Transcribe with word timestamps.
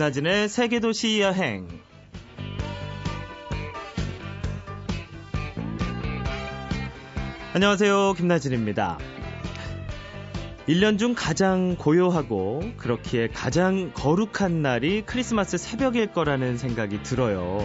김나진의 0.00 0.48
세계도시 0.48 1.20
여행. 1.20 1.68
안녕하세요. 7.52 8.14
김나진입니다. 8.14 8.96
1년 10.66 10.98
중 10.98 11.14
가장 11.14 11.76
고요하고 11.76 12.62
그렇기에 12.78 13.28
가장 13.28 13.92
거룩한 13.92 14.62
날이 14.62 15.02
크리스마스 15.04 15.58
새벽일 15.58 16.14
거라는 16.14 16.56
생각이 16.56 17.02
들어요. 17.02 17.60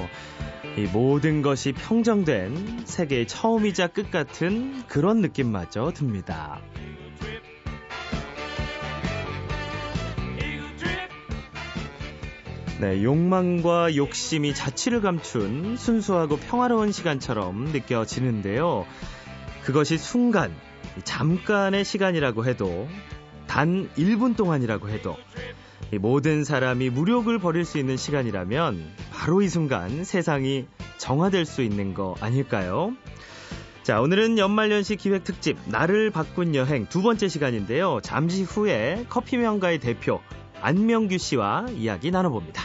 이 0.77 0.81
모든 0.91 1.41
것이 1.41 1.71
평정된 1.71 2.83
세계의 2.83 3.27
처음이자 3.27 3.87
끝 3.87 4.11
같은 4.11 4.83
그런 4.87 5.21
느낌마저 5.21 5.93
듭니다. 5.95 6.59
네, 12.77 13.01
욕망과 13.01 13.95
욕심이 13.95 14.53
자취를 14.53 14.99
감춘 14.99 15.77
순수하고 15.77 16.35
평화로운 16.35 16.91
시간처럼 16.91 17.71
느껴지는데요. 17.71 18.85
그것이 19.63 19.97
순간, 19.97 20.53
잠깐의 21.05 21.85
시간이라고 21.85 22.45
해도, 22.45 22.89
단 23.47 23.89
1분 23.97 24.35
동안이라고 24.35 24.89
해도, 24.89 25.15
모든 26.01 26.43
사람이 26.43 26.89
무력을 26.89 27.37
버릴 27.39 27.63
수 27.63 27.77
있는 27.77 27.95
시간이라면, 27.95 28.91
바로 29.09 29.41
이 29.41 29.47
순간 29.47 30.03
세상이 30.03 30.65
정화될 30.97 31.45
수 31.45 31.61
있는 31.61 31.93
거 31.93 32.15
아닐까요? 32.19 32.93
자, 33.83 34.01
오늘은 34.01 34.37
연말연시 34.37 34.97
기획 34.97 35.23
특집, 35.23 35.57
나를 35.67 36.09
바꾼 36.09 36.53
여행 36.55 36.87
두 36.87 37.01
번째 37.01 37.29
시간인데요. 37.29 37.99
잠시 38.03 38.43
후에 38.43 39.05
커피 39.07 39.37
명가의 39.37 39.79
대표, 39.79 40.19
안명규 40.65 41.19
씨와 41.19 41.67
이야기 41.77 42.09
나눠봅니다. 42.09 42.63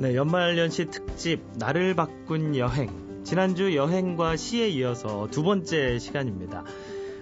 네, 0.00 0.14
연말연시 0.14 0.86
특집 0.86 1.42
나를 1.58 1.94
바꾼 1.94 2.56
여행. 2.56 3.22
지난주 3.24 3.76
여행과 3.76 4.36
시에 4.36 4.70
이어서 4.70 5.28
두 5.30 5.42
번째 5.42 5.98
시간입니다. 5.98 6.64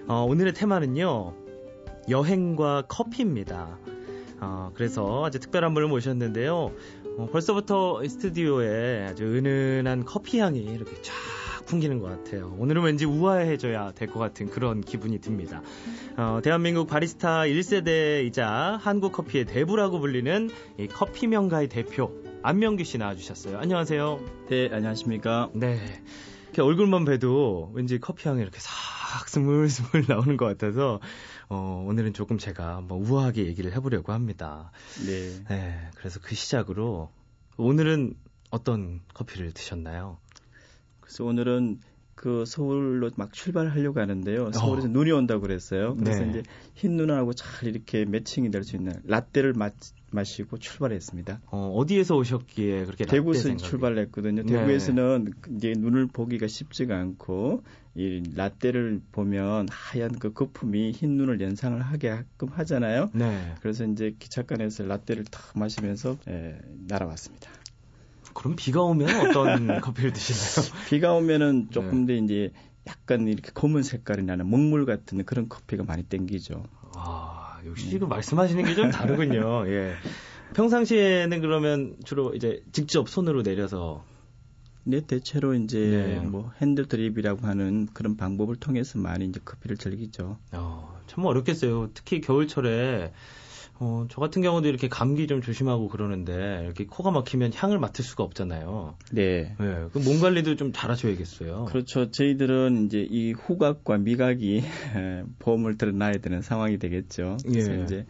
어, 0.07 0.23
오늘의 0.23 0.53
테마는요. 0.53 1.33
여행과 2.09 2.83
커피입니다. 2.87 3.79
어, 4.43 4.71
그래서 4.75 5.25
아주 5.25 5.39
특별한 5.39 5.73
분을 5.73 5.87
모셨는데요. 5.87 6.71
어, 7.17 7.29
벌써부터 7.31 8.01
스튜디오에 8.07 9.07
아주 9.09 9.23
은은한 9.23 10.03
커피 10.05 10.39
향이 10.39 10.59
이렇게 10.59 11.01
쫙 11.01 11.13
풍기는 11.65 11.99
것 11.99 12.07
같아요. 12.07 12.53
오늘은 12.59 12.83
왠지 12.83 13.05
우아해져야 13.05 13.93
될 13.93 14.09
것 14.09 14.19
같은 14.19 14.49
그런 14.49 14.81
기분이 14.81 15.19
듭니다. 15.19 15.61
어, 16.17 16.39
대한민국 16.43 16.87
바리스타 16.87 17.43
1세대이자 17.43 18.77
한국 18.79 19.13
커피의 19.13 19.45
대부라고 19.45 19.99
불리는 19.99 20.49
이 20.77 20.87
커피 20.87 21.27
명가의 21.27 21.69
대표 21.69 22.11
안명규 22.43 22.83
씨 22.83 22.97
나와주셨어요. 22.97 23.57
안녕하세요. 23.57 24.19
네, 24.49 24.69
안녕하십니까. 24.73 25.49
네. 25.53 25.79
이렇게 26.53 26.61
얼굴만 26.61 27.05
봬도 27.05 27.71
왠지 27.73 27.99
커피 27.99 28.29
향이 28.29 28.39
이렇게 28.39 28.59
싹 28.59 29.27
스물스물 29.27 30.05
나오는 30.07 30.37
것 30.37 30.45
같아서 30.45 30.99
어, 31.49 31.83
오늘은 31.87 32.13
조금 32.13 32.37
제가 32.37 32.81
뭐 32.81 32.99
우아하게 32.99 33.47
얘기를 33.47 33.73
해보려고 33.73 34.13
합니다. 34.13 34.71
네. 35.07 35.43
네. 35.49 35.89
그래서 35.95 36.19
그 36.21 36.35
시작으로 36.35 37.09
오늘은 37.57 38.13
어떤 38.51 39.01
커피를 39.15 39.51
드셨나요? 39.51 40.19
그래서 40.99 41.25
오늘은 41.25 41.79
그 42.13 42.45
서울로 42.45 43.09
막 43.15 43.33
출발하려고 43.33 43.99
하는데요. 43.99 44.51
서울에서 44.51 44.87
어. 44.87 44.91
눈이 44.91 45.09
온다고 45.09 45.41
그랬어요. 45.41 45.95
그래서 45.95 46.23
네. 46.23 46.29
이제 46.29 46.43
흰 46.75 46.97
눈하고 46.97 47.33
잘 47.33 47.67
이렇게 47.67 48.05
매칭이 48.05 48.51
될 48.51 48.63
수 48.63 48.75
있는 48.75 48.93
라떼를 49.05 49.53
마, 49.53 49.71
마시고 50.13 50.57
출발했습니다. 50.57 51.41
어, 51.47 51.73
어디에서 51.75 52.15
오셨기에 52.15 52.85
그렇게 52.85 53.05
대구에서 53.05 53.55
출발했거든요. 53.57 54.43
네. 54.43 54.53
대구에서는 54.53 55.33
이제 55.55 55.73
눈을 55.77 56.07
보기가 56.07 56.47
쉽지가 56.47 56.97
않고 56.97 57.63
이 57.95 58.23
라떼를 58.35 59.01
보면 59.11 59.67
하얀 59.69 60.17
그 60.17 60.33
거품이 60.33 60.91
흰 60.91 61.17
눈을 61.17 61.41
연상을 61.41 61.79
하게끔 61.81 62.49
하잖아요. 62.49 63.11
네. 63.13 63.53
그래서 63.61 63.85
이제 63.85 64.15
기차간에서 64.17 64.83
라떼를 64.83 65.25
탁 65.25 65.41
마시면서 65.55 66.17
예, 66.27 66.57
날아왔습니다. 66.87 67.49
그럼 68.33 68.55
비가 68.55 68.81
오면 68.81 69.29
어떤 69.29 69.79
커피를 69.81 70.11
드시나요? 70.13 70.73
비가 70.89 71.13
오면은 71.13 71.69
조금 71.69 72.05
네. 72.05 72.19
더 72.19 72.23
이제 72.23 72.51
약간 72.87 73.27
이렇게 73.27 73.51
검은 73.53 73.83
색깔이 73.83 74.23
나는 74.23 74.49
먹물 74.49 74.85
같은 74.85 75.23
그런 75.23 75.47
커피가 75.47 75.83
많이 75.83 76.03
땡기죠. 76.03 76.63
아, 76.95 77.42
역시 77.65 77.91
네. 77.91 77.99
그 77.99 78.05
말씀하시는 78.05 78.63
게 78.65 78.73
좀 78.75 78.89
다르군요. 78.89 79.65
예. 79.71 79.95
평상시에는 80.53 81.41
그러면 81.41 81.95
주로 82.05 82.33
이제 82.35 82.63
직접 82.71 83.09
손으로 83.09 83.43
내려서 83.43 84.05
네, 84.85 85.01
대체로 85.01 85.53
이제 85.53 85.79
네. 85.79 86.19
뭐 86.27 86.51
핸들 86.61 86.87
드립이라고 86.87 87.47
하는 87.47 87.87
그런 87.93 88.17
방법을 88.17 88.57
통해서 88.57 88.99
많이 88.99 89.25
이제 89.25 89.39
커피를 89.43 89.77
즐기죠. 89.77 90.37
어, 90.51 90.99
참 91.07 91.25
어렵겠어요. 91.25 91.89
특히 91.93 92.21
겨울철에 92.21 93.13
어, 93.79 94.05
저 94.09 94.21
같은 94.21 94.41
경우도 94.41 94.67
이렇게 94.67 94.87
감기 94.87 95.27
좀 95.27 95.41
조심하고 95.41 95.87
그러는데 95.89 96.61
이렇게 96.63 96.85
코가 96.85 97.11
막히면 97.11 97.53
향을 97.53 97.79
맡을 97.79 98.03
수가 98.03 98.23
없잖아요. 98.23 98.95
네. 99.11 99.55
네. 99.59 99.87
그몸 99.91 100.19
관리도 100.21 100.55
좀 100.55 100.71
잘하셔야겠어요. 100.73 101.65
그렇죠. 101.65 102.11
저희들은 102.11 102.85
이제 102.85 103.05
이 103.09 103.33
후각과 103.33 103.97
미각이 103.97 104.63
보험을 105.39 105.77
들어놔야 105.77 106.19
되는 106.19 106.41
상황이 106.41 106.77
되겠죠. 106.77 107.37
그래서 107.43 107.77
예. 107.77 107.83
이제 107.83 108.05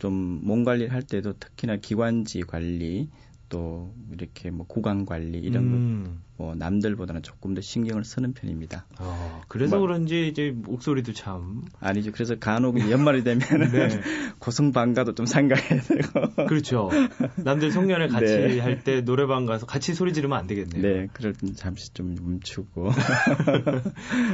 좀 0.00 0.40
몸 0.44 0.64
관리를 0.64 0.92
할 0.92 1.02
때도 1.02 1.34
특히나 1.38 1.76
기관지 1.76 2.42
관리 2.42 3.08
또 3.48 3.94
이렇게 4.12 4.50
뭐 4.50 4.66
구강 4.66 5.04
관리 5.06 5.38
이런 5.38 5.64
음. 5.64 6.22
뭐 6.36 6.54
남들보다는 6.56 7.22
조금 7.22 7.54
더 7.54 7.60
신경을 7.60 8.04
쓰는 8.04 8.32
편입니다. 8.32 8.86
어, 8.98 9.42
그래서 9.46 9.76
뭐, 9.76 9.86
그런지 9.86 10.26
이제 10.26 10.52
목소리도 10.54 11.12
참 11.12 11.62
아니죠. 11.80 12.10
그래서 12.10 12.36
간혹 12.36 12.90
연말이 12.90 13.22
되면 13.22 13.40
네. 13.72 13.88
고성방가도 14.40 15.14
좀 15.14 15.26
상가해야 15.26 15.80
되고 15.80 16.46
그렇죠. 16.46 16.90
남들 17.36 17.70
송년회 17.70 18.08
같이 18.08 18.26
네. 18.26 18.58
할때 18.58 19.02
노래방 19.02 19.46
가서 19.46 19.66
같이 19.66 19.94
소리 19.94 20.12
지르면 20.12 20.36
안 20.36 20.46
되겠네요. 20.46 20.82
네, 20.82 21.08
그럴 21.12 21.34
땐 21.34 21.54
잠시 21.54 21.92
좀 21.94 22.16
멈추고. 22.20 22.90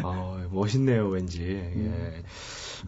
어, 0.03 0.41
멋있네요, 0.53 1.09
왠지. 1.09 1.43
음. 1.43 2.15
예. 2.17 2.23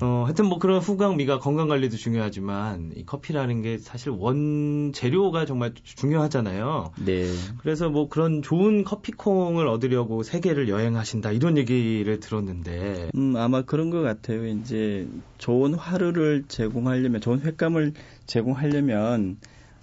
어, 0.00 0.22
하여튼 0.24 0.46
뭐 0.46 0.58
그런 0.58 0.80
후각 0.80 1.16
미각 1.16 1.40
건강 1.40 1.68
관리도 1.68 1.96
중요하지만 1.96 2.92
이 2.96 3.04
커피라는 3.04 3.60
게 3.60 3.76
사실 3.78 4.10
원 4.10 4.92
재료가 4.94 5.44
정말 5.44 5.74
중요하잖아요. 5.82 6.92
네. 7.04 7.26
그래서 7.58 7.90
뭐 7.90 8.08
그런 8.08 8.40
좋은 8.40 8.84
커피 8.84 9.01
콩을 9.10 9.66
얻으려고 9.66 10.22
세계를 10.22 10.68
여행하신다 10.68 11.32
이런 11.32 11.58
얘기를 11.58 12.20
들었는데. 12.20 13.10
음, 13.16 13.34
아마 13.36 13.62
그런 13.62 13.90
것 13.90 14.02
같아요. 14.02 14.46
이제 14.46 15.08
좋은 15.38 15.74
화르를 15.74 16.44
제공하려면 16.46 17.20
좋은 17.20 17.40
횟감을 17.40 17.94
제공하려면 18.26 19.38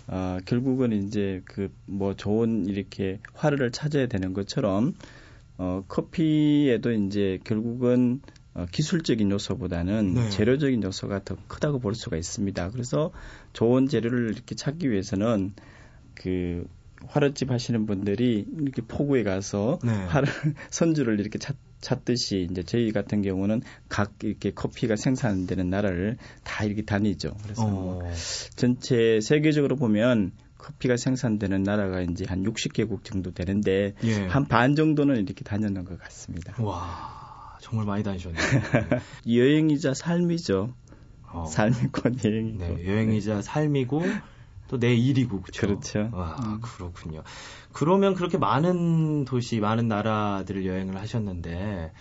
어, 0.08 0.38
결국은 0.46 0.94
이제 0.94 1.42
그 1.44 1.70
뭐 1.90 2.16
좋은 2.16 2.66
이렇게 2.68 3.20
화르를 3.34 3.72
찾아야 3.72 4.08
되는 4.08 4.34
것처럼 4.34 4.94
어, 5.58 5.84
커피에도 5.88 6.92
이제 6.92 7.40
결국은 7.44 8.22
어, 8.54 8.66
기술적인 8.72 9.30
요소보다는 9.32 10.14
네. 10.14 10.30
재료적인 10.30 10.84
요소가 10.84 11.24
더 11.24 11.36
크다고 11.48 11.80
볼 11.80 11.96
수가 11.96 12.16
있습니다. 12.18 12.70
그래서 12.72 13.12
좋은 13.54 13.88
재료를 13.88 14.32
이렇게 14.34 14.56
찾기 14.56 14.90
위해서는 14.90 15.54
그 16.16 16.66
화롯집 17.08 17.52
하시는 17.52 17.86
분들이 17.86 18.46
이렇게 18.60 18.82
포구에 18.82 19.24
가서 19.24 19.80
네. 19.84 19.92
화를 19.92 20.28
선주를 20.70 21.20
이렇게 21.20 21.40
찾, 21.40 21.56
찾듯이 21.82 22.48
이제 22.50 22.64
저희 22.64 22.92
같은 22.92 23.22
경우는 23.22 23.62
각 23.88 24.14
이렇게 24.24 24.52
커피가 24.52 24.96
생산되는 24.96 25.70
나라를 25.70 26.18
다 26.44 26.64
이렇게 26.64 26.84
다니죠. 26.84 27.36
그래서 27.44 27.66
뭐 27.68 28.04
어. 28.04 28.12
전체 28.56 29.20
세계적으로 29.22 29.76
보면 29.76 30.32
커피가 30.58 30.98
생산되는 30.98 31.64
나라가 31.64 32.02
이제 32.02 32.26
한 32.28 32.44
60개국 32.44 33.04
정도 33.04 33.32
되는데 33.32 33.94
예. 34.04 34.26
한반 34.28 34.76
정도는 34.76 35.16
이렇게 35.16 35.44
다녔는 35.44 35.86
것 35.86 35.98
같습니다. 36.00 36.62
와. 36.62 37.58
정말 37.62 37.86
많이 37.86 38.04
다니셨네요. 38.04 38.42
여행이자 39.28 39.94
삶이죠. 39.94 40.74
어. 41.32 41.46
삶이고 41.46 42.02
여행이고. 42.24 42.58
네, 42.58 42.88
여행이자 42.88 43.42
삶이고 43.42 44.02
또 44.70 44.78
내 44.80 44.94
일이고 44.96 45.42
그렇죠. 45.42 45.68
그렇죠. 45.68 46.10
와, 46.14 46.38
음. 46.46 46.62
그렇군요. 46.62 47.24
그러면 47.74 48.14
그렇게 48.14 48.38
많은 48.38 49.26
도시, 49.26 49.60
많은 49.60 49.88
나라들을 49.88 50.66
여행을 50.66 50.96
하셨는데 50.98 51.92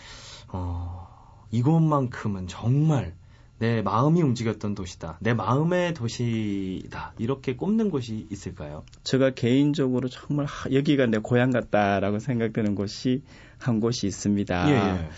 어, 0.48 1.08
이곳만큼은 1.50 2.46
정말 2.46 3.14
내 3.58 3.82
마음이 3.82 4.22
움직였던 4.22 4.76
도시다. 4.76 5.18
내 5.20 5.34
마음의 5.34 5.94
도시다. 5.94 7.14
이렇게 7.18 7.56
꼽는 7.56 7.90
곳이 7.90 8.28
있을까요? 8.30 8.84
제가 9.02 9.30
개인적으로 9.30 10.08
정말 10.08 10.46
여기가 10.70 11.06
내 11.06 11.18
고향 11.18 11.50
같다라고 11.50 12.20
생각되는 12.20 12.76
곳이 12.76 13.22
한 13.58 13.80
곳이 13.80 14.06
있습니다. 14.06 14.70
예, 14.70 14.74
예. 14.74 15.08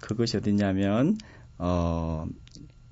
그것이 0.00 0.36
어디냐면 0.36 1.16
어 1.56 2.26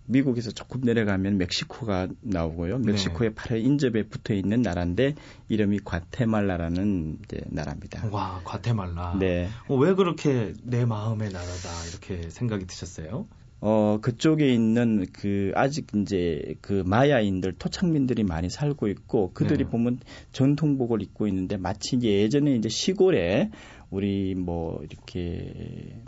미국에서 0.06 0.51
조금 0.51 0.83
내려가면 0.83 1.39
멕시코가 1.39 2.09
나오고요. 2.21 2.79
네. 2.79 2.93
멕시코의 2.93 3.31
네. 3.31 3.35
바로 3.35 3.56
인접에 3.56 4.05
붙어 4.05 4.35
있는 4.35 4.62
나라인데 4.62 5.15
이름이 5.49 5.81
과테말라라는 5.85 7.19
이제 7.25 7.41
나라입니다. 7.47 8.09
와, 8.11 8.41
과테말라. 8.45 9.17
네. 9.19 9.49
어, 9.69 9.77
왜 9.77 9.95
그렇게 9.95 10.53
내 10.62 10.85
마음의 10.85 11.31
나라다 11.31 11.69
이렇게 11.91 12.31
생각이 12.31 12.67
드셨어요? 12.67 13.27
어, 13.67 13.99
그쪽에 14.03 14.53
있는 14.53 15.06
그 15.15 15.53
아직 15.55 15.87
이제 15.97 16.55
그 16.61 16.83
마야인들 16.85 17.55
토착민들이 17.55 18.23
많이 18.23 18.50
살고 18.50 18.89
있고 18.89 19.33
그들이 19.33 19.65
네. 19.65 19.71
보면 19.71 20.00
전통복을 20.33 21.00
입고 21.00 21.27
있는데 21.29 21.57
마치 21.57 21.99
예전에 21.99 22.55
이제 22.57 22.69
시골에 22.69 23.50
우리 23.89 24.35
뭐 24.35 24.83
이렇게 24.83 26.03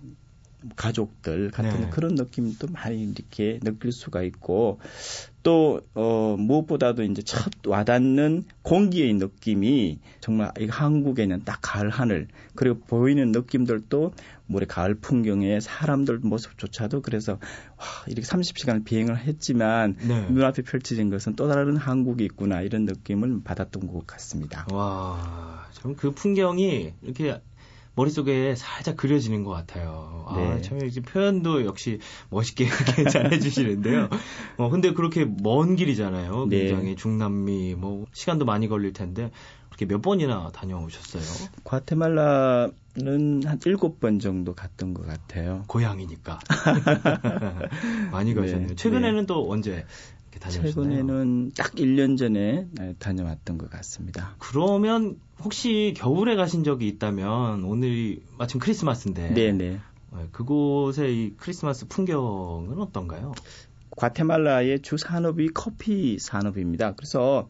가족들 0.77 1.51
같은 1.51 1.81
네. 1.83 1.91
그런 1.91 2.15
느낌도 2.15 2.69
많이 2.69 3.03
이렇게 3.05 3.59
느낄 3.63 3.93
수가 3.93 4.23
있고 4.23 4.81
또 5.43 5.81
어, 5.95 6.37
무엇보다도 6.39 7.03
이제 7.05 7.23
첫 7.23 7.53
와닿는 7.67 8.45
공기의 8.63 9.15
느낌이 9.15 10.01
정말 10.21 10.51
한국에는 10.69 11.43
딱 11.45 11.59
가을 11.63 11.91
하늘 11.91 12.29
그리고 12.55 12.81
보이는 12.81 13.31
느낌들도 13.33 14.13
모래 14.49 14.67
가을 14.67 14.95
풍경에 14.95 15.61
사람들 15.61 16.21
모습조차도 16.21 17.03
그래서 17.03 17.33
와, 17.33 17.87
이렇게 18.07 18.23
30시간 18.23 18.85
비행을 18.85 19.19
했지만 19.19 19.97
네. 20.07 20.29
눈앞에 20.31 20.63
펼쳐진 20.63 21.11
것은 21.11 21.37
또 21.37 21.49
다른 21.49 21.77
한국이 21.77 22.25
있구나 22.25 22.63
이런 22.63 22.85
느낌을 22.85 23.43
받았던 23.45 23.89
것 23.89 24.07
같습니다. 24.07 24.67
와, 24.73 25.67
참 25.73 25.97
그 25.97 26.11
풍경이 26.13 26.93
이렇게 27.03 27.41
머릿속에 27.97 28.55
살짝 28.55 28.97
그려지는 28.97 29.43
것 29.43 29.51
같아요. 29.51 30.25
아, 30.29 30.37
네. 30.37 30.61
참, 30.61 30.85
이제 30.85 31.01
표현도 31.01 31.65
역시 31.65 31.99
멋있게 32.31 32.67
잘 33.11 33.33
해주시는데요. 33.33 34.09
어, 34.59 34.69
근데 34.69 34.93
그렇게 34.93 35.25
먼 35.25 35.77
길이잖아요. 35.77 36.47
네. 36.49 36.59
굉장히 36.59 36.91
네. 36.91 36.95
중남미, 36.95 37.75
뭐, 37.75 38.05
시간도 38.13 38.45
많이 38.45 38.69
걸릴 38.69 38.93
텐데, 38.93 39.31
그렇게 39.71 39.87
몇 39.87 40.03
번이나 40.03 40.51
다녀오셨어요? 40.53 41.49
과테말라는 41.65 42.73
한 43.45 43.61
일곱 43.65 43.99
번 43.99 44.19
정도 44.19 44.55
갔던 44.55 44.93
것 44.93 45.07
같아요. 45.07 45.65
고향이니까. 45.67 46.39
많이 48.13 48.35
가셨네요. 48.35 48.69
네. 48.69 48.75
최근에는 48.75 49.21
네. 49.21 49.27
또 49.27 49.51
언제 49.51 49.85
다녀오셨나요? 50.39 50.73
최근에는 50.73 51.53
딱 51.57 51.73
1년 51.75 52.19
전에 52.19 52.67
네, 52.71 52.95
다녀왔던 52.99 53.59
것 53.59 53.71
같습니다. 53.71 54.35
그러면 54.39 55.19
혹시 55.43 55.95
겨울에 55.97 56.37
가신 56.37 56.65
적이 56.65 56.89
있다면 56.89 57.65
오늘이 57.65 58.23
마침 58.39 58.61
크리스마스인데 58.61 59.35
네네. 59.35 59.81
네, 60.13 60.29
그곳의 60.33 61.15
이 61.15 61.35
크리스마스 61.37 61.87
풍경은 61.89 62.79
어떤가요? 62.79 63.35
과테말라의 63.91 64.83
주 64.83 64.97
산업이 64.97 65.49
커피 65.55 66.19
산업입니다. 66.19 66.95
그래서 66.95 67.49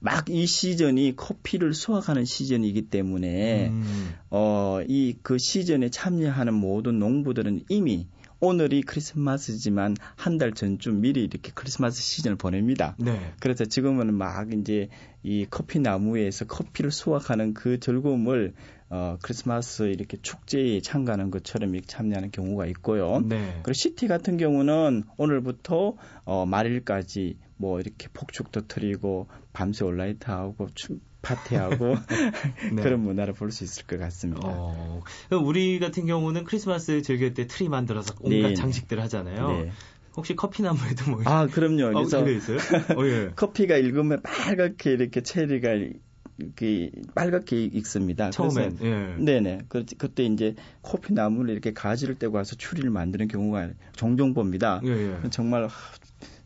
막 0.00 0.28
이 0.28 0.46
시즌이 0.46 1.16
커피를 1.16 1.72
수확하는 1.72 2.26
시즌이기 2.26 2.82
때문에 2.90 3.68
음. 3.68 4.14
어이 4.28 5.14
그 5.22 5.38
시즌에 5.38 5.88
참여하는 5.88 6.52
모든 6.52 6.98
농부들은 6.98 7.64
이미 7.70 8.06
오늘이 8.40 8.82
크리스마스지만 8.82 9.96
한 10.16 10.38
달 10.38 10.52
전쯤 10.52 11.00
미리 11.00 11.22
이렇게 11.24 11.52
크리스마스 11.54 12.02
시즌을 12.02 12.36
보냅니다. 12.36 12.96
네. 12.98 13.32
그래서 13.40 13.64
지금은 13.64 14.12
막 14.14 14.52
이제 14.52 14.88
이 15.22 15.46
커피 15.48 15.78
나무에서 15.78 16.44
커피를 16.46 16.90
수확하는 16.90 17.54
그 17.54 17.78
즐거움을 17.80 18.52
어, 18.90 19.16
크리스마스 19.22 19.84
이렇게 19.84 20.16
축제에 20.20 20.80
참가하는 20.80 21.30
것처럼 21.30 21.80
참여하는 21.86 22.30
경우가 22.30 22.66
있고요. 22.66 23.22
네. 23.24 23.54
그리고 23.62 23.72
시티 23.72 24.08
같은 24.08 24.36
경우는 24.36 25.04
오늘부터 25.16 25.94
어, 26.24 26.46
말일까지 26.46 27.36
뭐 27.56 27.80
이렇게 27.80 28.08
폭죽 28.12 28.50
터트리고 28.52 29.28
밤새 29.52 29.84
온라이트 29.84 30.30
하고 30.30 30.68
춤, 30.74 31.00
파티하고 31.22 31.94
네. 32.74 32.82
그런 32.82 33.00
문화를 33.00 33.32
볼 33.34 33.50
수 33.50 33.64
있을 33.64 33.86
것 33.86 33.98
같습니다. 33.98 34.42
어, 34.48 35.02
우리 35.42 35.78
같은 35.78 36.06
경우는 36.06 36.44
크리스마스 36.44 37.02
즐길 37.02 37.34
때 37.34 37.46
트리 37.46 37.68
만들어서 37.68 38.14
온갖 38.20 38.48
네. 38.48 38.54
장식들 38.54 39.00
하잖아요. 39.02 39.48
네. 39.48 39.70
혹시 40.16 40.36
커피 40.36 40.62
나무에도 40.62 41.10
뭐 41.10 41.22
아, 41.24 41.46
그럼요. 41.46 41.86
어, 41.98 42.04
그래서 42.04 42.28
있어요? 42.28 42.58
어, 42.96 43.06
예. 43.06 43.30
커피가 43.36 43.76
익으면 43.78 44.22
빨갛게 44.22 44.92
이렇게 44.92 45.22
체리가 45.22 45.70
이렇게 46.38 46.90
빨갛게 47.14 47.64
익습니다. 47.64 48.30
처음엔. 48.30 48.78
예. 48.82 49.14
네네. 49.24 49.62
그, 49.68 49.84
그때 49.98 50.24
이제 50.24 50.54
커피 50.82 51.12
나무를 51.14 51.50
이렇게 51.50 51.72
가지를 51.72 52.16
떼고 52.18 52.36
와서 52.36 52.54
추리를 52.56 52.88
만드는 52.90 53.28
경우가 53.28 53.70
종종 53.96 54.34
봅니다. 54.34 54.80
예, 54.84 54.90
예. 54.90 55.30
정말 55.30 55.68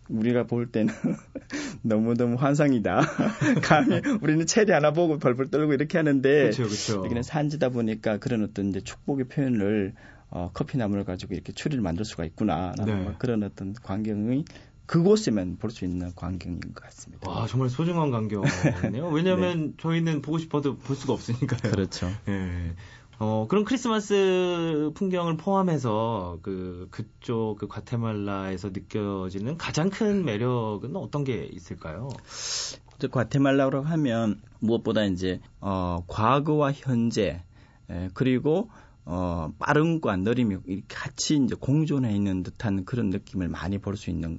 우리가 0.09 0.45
볼 0.45 0.71
때는 0.71 0.93
너무너무 1.83 2.37
환상이다. 2.37 3.01
감히 3.63 4.01
우리는 4.21 4.47
체리 4.47 4.73
하나 4.73 4.93
보고 4.93 5.19
벌벌 5.19 5.51
떨고 5.51 5.73
이렇게 5.75 5.99
하는데 5.99 6.51
그렇죠, 6.51 7.05
여기는 7.05 7.23
산지다 7.23 7.69
보니까 7.71 8.19
그런 8.19 8.43
어떤 8.45 8.71
이제 8.71 8.81
축복의 8.81 9.27
표현을 9.29 9.95
어, 10.31 10.51
커피나무를 10.53 11.05
가지고 11.05 11.35
이렇게 11.35 11.53
추리를 11.53 11.83
만들 11.83 12.05
수가 12.05 12.25
있구나. 12.25 12.73
네. 12.85 13.15
그런 13.19 13.43
어떤 13.43 13.73
광경이 13.75 14.45
그곳에만 14.87 15.57
볼 15.59 15.71
수 15.71 15.85
있는 15.85 16.13
광경인 16.15 16.61
것 16.61 16.75
같습니다. 16.85 17.31
와 17.31 17.47
정말 17.47 17.69
소중한 17.69 18.11
광경이네요. 18.11 19.09
왜냐하면 19.11 19.69
네. 19.69 19.73
저희는 19.79 20.23
보고 20.23 20.39
싶어도 20.39 20.77
볼 20.77 20.97
수가 20.97 21.13
없으니까요. 21.13 21.71
그렇죠. 21.73 22.11
네. 22.25 22.75
어, 23.21 23.47
그런 23.49 23.65
크리스마스 23.65 24.93
풍경을 24.95 25.37
포함해서 25.37 26.39
그 26.43 26.87
그쪽 26.91 27.57
그 27.59 27.67
과테말라에서 27.67 28.69
느껴지는 28.69 29.59
가장 29.59 29.91
큰 29.91 30.25
매력은 30.25 30.95
어떤 30.95 31.25
게 31.25 31.45
있을까요? 31.53 32.11
과테말라로 33.11 33.83
하면 33.83 34.41
무엇보다 34.61 35.05
이제 35.05 35.41
어 35.61 36.05
과거와 36.07 36.73
현재 36.73 37.43
에, 37.91 38.09
그리고 38.15 38.71
어 39.05 39.53
빠른과 39.59 40.17
느림이 40.17 40.83
같이 40.89 41.37
이제 41.37 41.55
공존해 41.59 42.15
있는 42.15 42.43
듯한 42.43 42.85
그런 42.85 43.11
느낌을 43.11 43.49
많이 43.49 43.79
볼 43.79 43.97
수 43.97 44.11
있는 44.11 44.39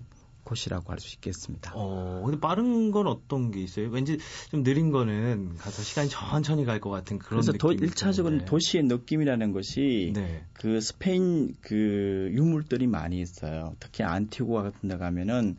곳이라고 0.49 0.91
할 0.91 0.99
수 0.99 1.15
있겠습니다. 1.15 1.71
어, 1.75 2.23
근데 2.25 2.39
빠른 2.39 2.91
건 2.91 3.07
어떤 3.07 3.51
게 3.51 3.61
있어요? 3.61 3.89
왠지 3.89 4.17
좀 4.51 4.63
느린 4.63 4.91
거는 4.91 5.55
가서 5.57 5.81
시간이 5.81 6.09
천천히 6.09 6.65
갈 6.65 6.79
것 6.79 6.89
같은 6.89 7.19
그런 7.19 7.41
그래서 7.41 7.53
도, 7.57 7.69
1차적으로 7.71 8.45
도시의 8.45 8.83
느낌이라는 8.85 9.51
것이 9.53 10.11
네. 10.15 10.43
그 10.53 10.81
스페인 10.81 11.55
그 11.61 12.29
유물들이 12.33 12.87
많이 12.87 13.19
있어요. 13.21 13.75
특히 13.79 14.03
안티구아 14.03 14.63
같은 14.63 14.89
데 14.89 14.97
가면은 14.97 15.57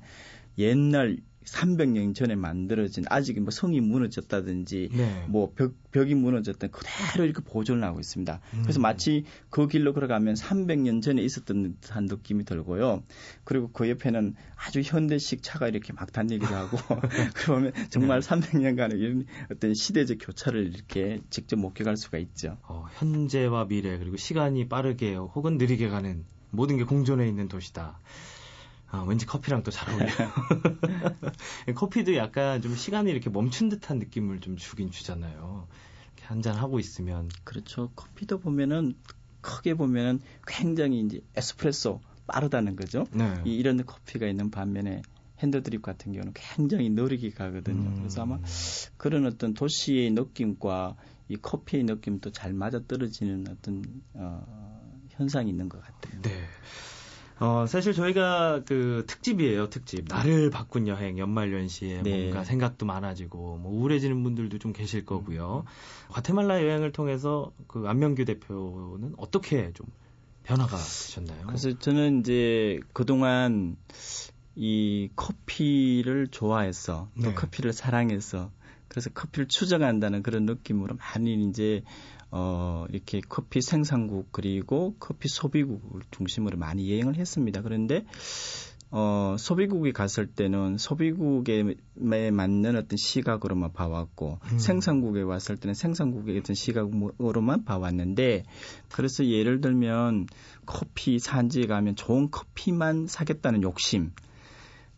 옛날 0.59 1.19
300년 1.51 2.15
전에 2.15 2.37
만들어진 2.37 3.05
아직 3.09 3.41
뭐 3.41 3.51
성이 3.51 3.81
무너졌다든지 3.81 4.91
네. 4.93 5.25
뭐 5.29 5.53
벽, 5.55 5.75
벽이 5.91 6.15
무너졌던 6.15 6.71
그대로 6.71 7.25
이렇게 7.25 7.43
보존을 7.43 7.83
하고 7.85 7.99
있습니다. 7.99 8.41
음. 8.55 8.63
그래서 8.63 8.81
마치 8.81 9.25
그 9.51 9.67
길로 9.67 9.93
걸어가면 9.93 10.35
300년 10.35 11.03
전에 11.03 11.23
있었던 11.23 11.77
듯한 11.81 12.07
느낌이 12.07 12.45
들고요. 12.45 13.03
그리고 13.45 13.71
그 13.73 13.89
옆에는 13.89 14.35
아주 14.57 14.81
현대식 14.81 15.43
차가 15.43 15.69
이렇게 15.69 15.93
막 15.93 16.13
다니기도 16.13 16.55
하고 16.55 16.79
그러면 17.35 17.73
정말 17.91 18.21
네. 18.21 18.29
300년간의 18.29 18.99
이런 18.99 19.27
어떤 19.51 19.75
시대적 19.75 20.19
교차를 20.21 20.73
이렇게 20.73 21.21
직접 21.31 21.57
목격할 21.57 21.97
수가 21.97 22.19
있죠. 22.19 22.59
어, 22.63 22.87
현재와 22.95 23.67
미래 23.67 23.99
그리고 23.99 24.17
시간이 24.17 24.69
빠르게 24.69 25.15
혹은 25.15 25.59
느리게 25.59 25.89
가는 25.89 26.25
모든 26.51 26.77
게 26.77 26.85
공존해 26.85 27.27
있는 27.29 27.49
도시다. 27.49 27.99
아, 28.91 29.05
왠지 29.07 29.25
커피랑 29.27 29.63
또 29.63 29.71
잘 29.71 29.89
어울려요. 29.91 30.33
커피도 31.77 32.17
약간 32.17 32.61
좀 32.61 32.75
시간이 32.75 33.11
이렇게 33.11 33.31
멈춘 33.31 33.69
듯한 33.69 33.99
느낌을 33.99 34.41
좀 34.41 34.57
주긴 34.57 34.91
주잖아요. 34.91 35.69
이렇게 36.17 36.27
한잔 36.27 36.57
하고 36.57 36.79
있으면. 36.81 37.29
그렇죠. 37.45 37.91
커피도 37.95 38.41
보면은 38.41 38.95
크게 39.41 39.75
보면은 39.75 40.21
굉장히 40.47 41.01
이제 41.01 41.21
에스프레소 41.37 42.01
빠르다는 42.27 42.77
거죠. 42.77 43.05
네. 43.13 43.41
이, 43.45 43.55
이런 43.55 43.85
커피가 43.85 44.27
있는 44.27 44.51
반면에 44.51 45.03
핸드드립 45.39 45.83
같은 45.83 46.13
경우는 46.13 46.33
굉장히 46.35 46.91
느리게 46.91 47.31
가거든요. 47.31 47.89
음. 47.89 47.97
그래서 47.99 48.23
아마 48.23 48.39
그런 48.97 49.25
어떤 49.25 49.55
도시의 49.55 50.11
느낌과 50.11 50.97
이 51.29 51.37
커피의 51.37 51.85
느낌도 51.85 52.33
잘 52.33 52.53
맞아 52.53 52.81
떨어지는 52.87 53.47
어떤 53.49 53.83
어, 54.15 54.47
현상이 55.11 55.49
있는 55.49 55.69
것 55.69 55.81
같아요. 55.81 56.21
네. 56.23 56.31
어, 57.41 57.67
사실 57.67 57.95
저희가 57.95 58.63
그 58.67 59.05
특집이에요, 59.07 59.71
특집. 59.71 60.05
나를 60.09 60.51
바꾼 60.51 60.87
여행, 60.87 61.19
연말연시에 61.19 62.03
네. 62.03 62.11
뭔가 62.11 62.45
생각도 62.45 62.85
많아지고, 62.85 63.57
뭐 63.57 63.73
우울해지는 63.73 64.23
분들도 64.23 64.59
좀 64.59 64.75
계실 64.75 65.07
거고요. 65.07 65.65
음. 65.67 66.13
과테말라 66.13 66.63
여행을 66.63 66.93
통해서 66.93 67.51
그 67.67 67.85
안명규 67.89 68.27
대표는 68.27 69.15
어떻게 69.17 69.73
좀 69.73 69.87
변화가 70.43 70.77
되셨나요? 70.77 71.47
그래서 71.47 71.79
저는 71.79 72.21
이제 72.21 72.79
그동안 72.93 73.77
이 74.55 75.09
커피를 75.17 76.29
좋아해서 76.29 77.09
또 77.23 77.31
네. 77.31 77.35
커피를 77.35 77.73
사랑해서 77.73 78.51
그래서 78.91 79.09
커피를 79.11 79.47
추정한다는 79.47 80.23
그런 80.23 80.45
느낌으로 80.47 80.97
많이 80.97 81.35
이제 81.49 81.83
어 82.33 82.87
이렇게 82.91 83.21
커피 83.29 83.63
생산국 83.63 84.33
그리고 84.33 84.97
커피 84.99 85.29
소비국을 85.29 86.03
중심으로 86.11 86.59
많이 86.59 86.91
여행을 86.91 87.17
했습니다. 87.17 87.63
그런데 87.63 88.05
어, 88.93 89.37
소비국에 89.39 89.93
갔을 89.93 90.27
때는 90.27 90.77
소비국에 90.77 91.77
맞는 91.95 92.75
어떤 92.75 92.97
시각으로만 92.97 93.73
봐왔고, 93.73 94.41
음. 94.43 94.59
생산국에 94.59 95.23
왔을 95.23 95.57
때는 95.57 95.75
생산국의 95.75 96.39
어떤 96.39 96.55
시각으로만 96.55 97.65
봐왔는데, 97.65 98.43
그래서 98.91 99.25
예를 99.25 99.61
들면 99.61 100.27
커피 100.67 101.21
산지에 101.21 101.67
가면 101.67 101.95
좋은 101.95 102.33
커피만 102.33 103.07
사겠다는 103.07 103.63
욕심, 103.63 104.11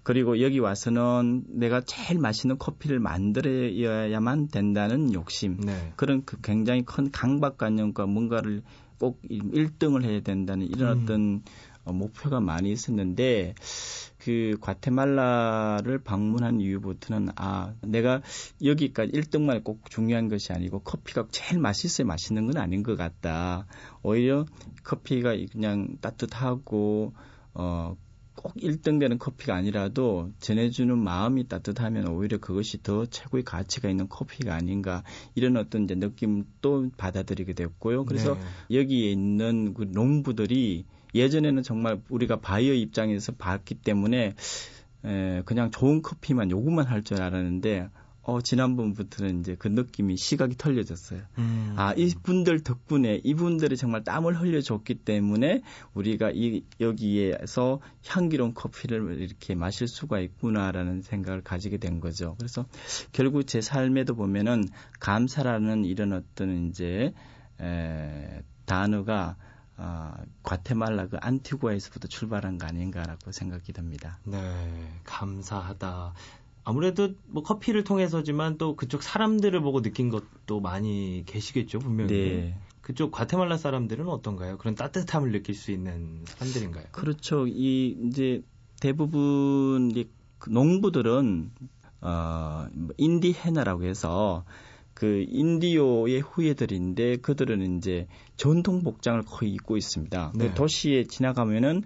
그리고 0.02 0.40
여기 0.40 0.58
와서는 0.58 1.44
내가 1.48 1.80
제일 1.80 2.18
맛있는 2.18 2.58
커피를 2.58 2.98
만들어야만 2.98 4.48
된다는 4.48 5.12
욕심, 5.12 5.58
네. 5.60 5.92
그런 5.96 6.24
그 6.24 6.40
굉장히 6.42 6.82
큰 6.82 7.10
강박관념과 7.10 8.06
뭔가를 8.06 8.62
꼭 8.98 9.20
1등을 9.22 10.04
해야 10.04 10.20
된다는 10.20 10.66
이런 10.66 10.98
음. 10.98 11.02
어떤 11.02 11.42
어, 11.84 11.92
목표가 11.92 12.40
많이 12.40 12.70
있었는데 12.70 13.54
그 14.18 14.56
과테말라를 14.60 15.98
방문한 15.98 16.60
이후부터는 16.60 17.30
아 17.34 17.74
내가 17.80 18.22
여기까지 18.62 19.10
1등만 19.10 19.64
꼭 19.64 19.90
중요한 19.90 20.28
것이 20.28 20.52
아니고 20.52 20.80
커피가 20.80 21.26
제일 21.32 21.60
맛있어야 21.60 22.06
맛있는 22.06 22.46
건 22.46 22.58
아닌 22.58 22.84
것 22.84 22.96
같다. 22.96 23.66
오히려 24.02 24.46
커피가 24.84 25.34
그냥 25.50 25.96
따뜻하고 26.00 27.12
어. 27.54 27.96
꼭 28.34 28.54
1등 28.54 28.98
되는 28.98 29.18
커피가 29.18 29.54
아니라도 29.54 30.30
전해주는 30.40 30.96
마음이 30.98 31.48
따뜻하면 31.48 32.08
오히려 32.08 32.38
그것이 32.38 32.82
더 32.82 33.06
최고의 33.06 33.44
가치가 33.44 33.88
있는 33.88 34.08
커피가 34.08 34.54
아닌가 34.54 35.02
이런 35.34 35.56
어떤 35.56 35.84
이제 35.84 35.94
느낌도 35.94 36.90
받아들이게 36.96 37.52
됐고요. 37.52 38.04
그래서 38.04 38.38
네. 38.68 38.78
여기에 38.78 39.10
있는 39.10 39.74
그 39.74 39.84
농부들이 39.84 40.84
예전에는 41.14 41.62
정말 41.62 42.00
우리가 42.08 42.40
바이어 42.40 42.72
입장에서 42.72 43.32
봤기 43.32 43.76
때문에 43.76 44.34
에, 45.04 45.42
그냥 45.44 45.70
좋은 45.70 46.00
커피만 46.00 46.50
요구만 46.50 46.86
할 46.86 47.02
줄 47.02 47.20
알았는데 47.20 47.88
어, 48.22 48.40
지난번부터는 48.40 49.40
이제 49.40 49.56
그 49.58 49.68
느낌이 49.68 50.16
시각이 50.16 50.56
털려졌어요. 50.56 51.22
음. 51.38 51.74
아, 51.76 51.92
이분들 51.94 52.60
덕분에 52.60 53.20
이분들이 53.24 53.76
정말 53.76 54.04
땀을 54.04 54.40
흘려줬기 54.40 54.94
때문에 54.96 55.62
우리가 55.94 56.30
이, 56.32 56.64
여기에서 56.80 57.80
향기로운 58.06 58.54
커피를 58.54 59.20
이렇게 59.20 59.54
마실 59.56 59.88
수가 59.88 60.20
있구나라는 60.20 61.02
생각을 61.02 61.42
가지게 61.42 61.78
된 61.78 62.00
거죠. 62.00 62.36
그래서 62.38 62.66
결국 63.10 63.46
제 63.46 63.60
삶에도 63.60 64.14
보면은 64.14 64.64
감사라는 65.00 65.84
이런 65.84 66.12
어떤 66.12 66.68
이제, 66.68 67.12
에, 67.60 68.42
단어가 68.66 69.36
어, 69.76 70.12
과테말라 70.42 71.08
그 71.08 71.16
안티구아에서부터 71.20 72.06
출발한 72.06 72.58
거 72.58 72.66
아닌가라고 72.66 73.32
생각이 73.32 73.72
듭니다. 73.72 74.18
네, 74.24 74.38
감사하다. 75.04 76.14
아무래도 76.64 77.10
뭐 77.26 77.42
커피를 77.42 77.84
통해서지만 77.84 78.58
또 78.58 78.76
그쪽 78.76 79.02
사람들을 79.02 79.60
보고 79.60 79.82
느낀 79.82 80.10
것도 80.10 80.60
많이 80.60 81.24
계시겠죠, 81.26 81.80
분명히. 81.80 82.12
네. 82.12 82.56
그쪽 82.80 83.12
과테말라 83.12 83.56
사람들은 83.56 84.08
어떤가요? 84.08 84.58
그런 84.58 84.74
따뜻함을 84.74 85.30
느낄 85.32 85.54
수 85.54 85.70
있는 85.70 86.24
사람들인가요? 86.26 86.86
그렇죠. 86.92 87.46
이 87.46 87.96
이제 88.06 88.42
대부분 88.80 89.92
이그 89.94 90.50
농부들은 90.50 91.52
어 92.00 92.66
인디헤나라고 92.96 93.84
해서 93.84 94.44
그 94.94 95.24
인디오의 95.28 96.20
후예들인데 96.20 97.18
그들은 97.18 97.78
이제 97.78 98.08
전통 98.36 98.82
복장을 98.82 99.22
거의 99.22 99.52
입고 99.52 99.76
있습니다. 99.76 100.32
그 100.32 100.38
네. 100.38 100.48
그 100.48 100.54
도시에 100.54 101.04
지나가면은 101.04 101.84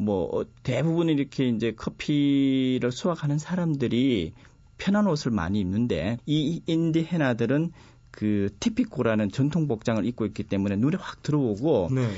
뭐 0.00 0.46
대부분 0.62 1.10
이렇게 1.10 1.46
이제 1.48 1.72
커피를 1.72 2.90
수확하는 2.90 3.38
사람들이 3.38 4.32
편한 4.78 5.06
옷을 5.06 5.30
많이 5.30 5.60
입는데 5.60 6.16
이 6.24 6.62
인디헤나들은 6.66 7.70
그 8.10 8.48
티피코라는 8.60 9.30
전통 9.30 9.68
복장을 9.68 10.02
입고 10.06 10.24
있기 10.26 10.44
때문에 10.44 10.76
눈에 10.76 10.96
확 10.98 11.22
들어오고 11.22 11.90
네. 11.92 12.08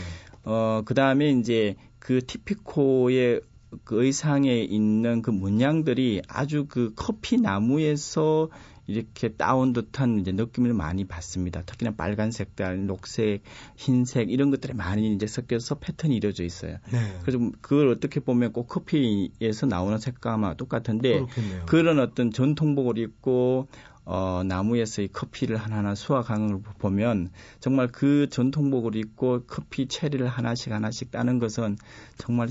어 0.45 0.83
그다음에 0.85 1.31
이제 1.31 1.75
그 1.99 2.25
티피코의 2.25 3.41
그 3.85 4.05
의상에 4.05 4.61
있는 4.61 5.21
그 5.21 5.31
문양들이 5.31 6.23
아주 6.29 6.67
그 6.69 6.93
커피 6.95 7.41
나무에서 7.41 8.49
이렇게 8.87 9.29
따온 9.29 9.73
듯한 9.73 10.21
이제 10.21 10.33
느낌을 10.33 10.75
많이 10.75 11.05
받습니다. 11.05 11.63
특히나 11.63 11.93
빨간색깔, 11.93 12.87
녹색, 12.87 13.43
흰색 13.77 14.31
이런 14.31 14.51
것들이 14.51 14.75
많이 14.75 15.13
이제 15.15 15.27
섞여서 15.27 15.77
패턴이 15.77 16.17
이루어져 16.17 16.45
있어요. 16.45 16.79
네. 16.93 17.19
그래서 17.23 17.39
그걸 17.61 17.89
어떻게 17.89 18.21
보면 18.21 18.53
꼭 18.53 18.67
커피에서 18.69 19.67
나오는 19.67 19.97
색감과 19.99 20.55
똑같은데 20.55 21.21
그렇겠네요. 21.21 21.67
그런 21.67 21.99
어떤 22.01 22.31
전통복을 22.33 22.99
입고 22.99 23.69
어, 24.05 24.43
나무에서 24.45 25.03
이 25.03 25.09
커피를 25.09 25.57
하나하나 25.57 25.95
수확하는 25.95 26.49
걸 26.49 26.75
보면 26.79 27.31
정말 27.61 27.87
그 27.87 28.29
전통복을 28.31 28.97
입고 28.97 29.45
커피 29.47 29.87
체리를 29.87 30.27
하나씩 30.27 30.73
하나씩 30.73 31.13
따는 31.13 31.39
것은 31.39 31.77
정말 32.19 32.49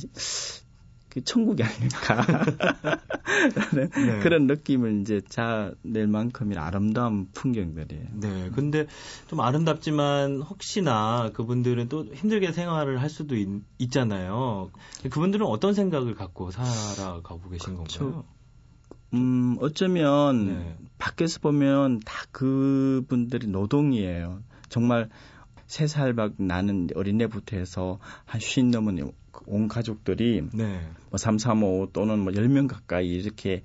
그 1.11 1.23
천국이 1.23 1.61
아닐까 1.63 2.25
네. 3.73 4.19
그런 4.21 4.47
느낌을 4.47 5.01
이제 5.01 5.21
자낼 5.27 6.07
만큼의 6.07 6.57
아름다운 6.57 7.27
풍경들이에요. 7.33 8.05
네, 8.13 8.49
근데 8.53 8.87
좀 9.27 9.41
아름답지만 9.41 10.41
혹시나 10.41 11.29
그분들은 11.33 11.89
또 11.89 12.05
힘들게 12.05 12.51
생활을 12.51 13.01
할 13.01 13.09
수도 13.09 13.35
있, 13.35 13.47
잖아요 13.91 14.71
그분들은 15.09 15.45
어떤 15.45 15.73
생각을 15.73 16.15
갖고 16.15 16.51
살아가고 16.51 17.49
계신 17.49 17.75
그렇죠. 17.75 17.99
건가요? 17.99 18.25
음, 19.13 19.57
어쩌면 19.59 20.45
네. 20.47 20.77
밖에서 20.97 21.39
보면 21.39 21.99
다 21.99 22.23
그분들이 22.31 23.47
노동이에요. 23.47 24.41
정말 24.69 25.09
세살막 25.67 26.35
나는 26.37 26.87
어린애부터 26.95 27.57
해서 27.57 27.99
한 28.25 28.39
쉰 28.39 28.71
넘은 28.71 29.11
온 29.45 29.67
가족들이 29.67 30.43
네. 30.53 30.79
뭐 31.09 31.17
3, 31.17 31.37
3, 31.37 31.63
5 31.63 31.89
또는 31.93 32.19
뭐 32.19 32.33
10명 32.33 32.67
가까이 32.67 33.09
이렇게 33.09 33.63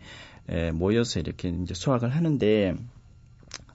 에, 0.48 0.70
모여서 0.70 1.20
이렇게 1.20 1.48
이제 1.48 1.74
수학을 1.74 2.14
하는데 2.14 2.76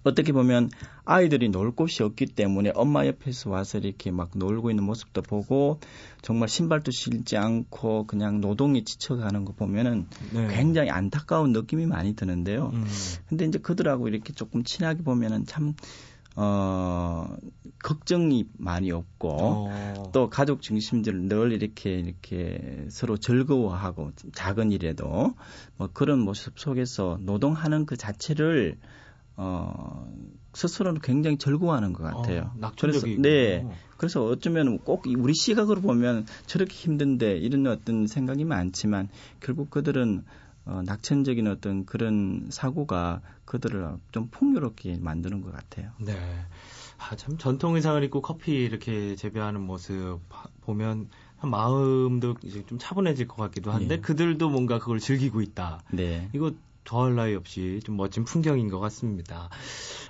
어떻게 0.03 0.31
보면 0.31 0.71
아이들이 1.05 1.49
놀 1.49 1.71
곳이 1.71 2.03
없기 2.03 2.27
때문에 2.27 2.71
엄마 2.73 3.05
옆에서 3.05 3.49
와서 3.49 3.77
이렇게 3.77 4.11
막 4.11 4.31
놀고 4.33 4.71
있는 4.71 4.83
모습도 4.83 5.21
보고 5.21 5.79
정말 6.21 6.49
신발도 6.49 6.91
신지 6.91 7.37
않고 7.37 8.07
그냥 8.07 8.41
노동에 8.41 8.83
지쳐가는 8.83 9.45
거 9.45 9.53
보면은 9.53 10.07
네. 10.33 10.47
굉장히 10.55 10.89
안타까운 10.89 11.51
느낌이 11.51 11.85
많이 11.85 12.15
드는데요. 12.15 12.71
음. 12.73 12.85
근데 13.29 13.45
이제 13.45 13.59
그들하고 13.59 14.07
이렇게 14.07 14.33
조금 14.33 14.63
친하게 14.63 15.03
보면은 15.03 15.45
참 15.45 15.75
어, 16.35 17.35
걱정이 17.83 18.45
많이 18.57 18.91
없고 18.91 19.29
어. 19.29 20.11
또 20.13 20.29
가족 20.29 20.61
중심들 20.61 21.27
늘 21.27 21.51
이렇게 21.51 21.99
이렇게 21.99 22.85
서로 22.89 23.17
즐거워하고 23.17 24.11
작은 24.33 24.71
일에도 24.71 25.33
뭐 25.77 25.89
그런 25.91 26.19
모습 26.19 26.57
속에서 26.59 27.17
노동하는 27.21 27.85
그 27.85 27.97
자체를 27.97 28.77
어 29.37 30.07
스스로는 30.53 31.01
굉장히 31.01 31.37
즐거워하는 31.37 31.93
것 31.93 32.03
같아요. 32.03 32.51
어, 32.61 32.71
그래서 32.79 33.07
네. 33.07 33.65
그래서 33.97 34.25
어쩌면 34.25 34.79
꼭 34.79 35.05
우리 35.07 35.33
시각으로 35.33 35.81
보면 35.81 36.25
저렇게 36.45 36.73
힘든데 36.73 37.37
이런 37.37 37.67
어떤 37.67 38.07
생각이 38.07 38.45
많지만 38.45 39.09
결국 39.39 39.69
그들은 39.69 40.25
어, 40.65 40.81
낙천적인 40.85 41.47
어떤 41.47 41.85
그런 41.85 42.47
사고가 42.49 43.21
그들을 43.45 43.97
좀 44.11 44.29
풍요롭게 44.29 44.97
만드는 44.99 45.41
것 45.41 45.51
같아요. 45.51 45.91
네. 45.99 46.13
아, 46.97 47.15
참 47.15 47.37
전통 47.37 47.75
의상을 47.75 48.03
입고 48.03 48.21
커피 48.21 48.53
이렇게 48.53 49.15
재배하는 49.15 49.61
모습 49.61 50.19
보면 50.61 51.09
마음도 51.41 52.35
이제 52.43 52.63
좀 52.67 52.77
차분해질 52.77 53.27
것 53.27 53.37
같기도 53.37 53.71
한데 53.71 53.95
네. 53.95 54.01
그들도 54.01 54.49
뭔가 54.49 54.77
그걸 54.77 54.99
즐기고 54.99 55.41
있다. 55.41 55.81
네. 55.91 56.29
이거 56.33 56.51
더할 56.83 57.15
나위 57.15 57.35
없이 57.35 57.79
좀 57.83 57.97
멋진 57.97 58.23
풍경인 58.23 58.69
것 58.69 58.79
같습니다. 58.79 59.49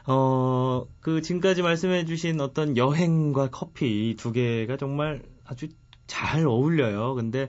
어, 0.08 0.86
그 1.00 1.22
지금까지 1.22 1.62
말씀해 1.62 2.06
주신 2.06 2.42
어떤 2.42 2.76
여행과 2.76 3.50
커피 3.52 4.16
두 4.18 4.32
개가 4.32 4.78
정말 4.78 5.22
아주 5.46 5.68
잘 6.08 6.46
어울려요. 6.46 7.16
근데 7.16 7.48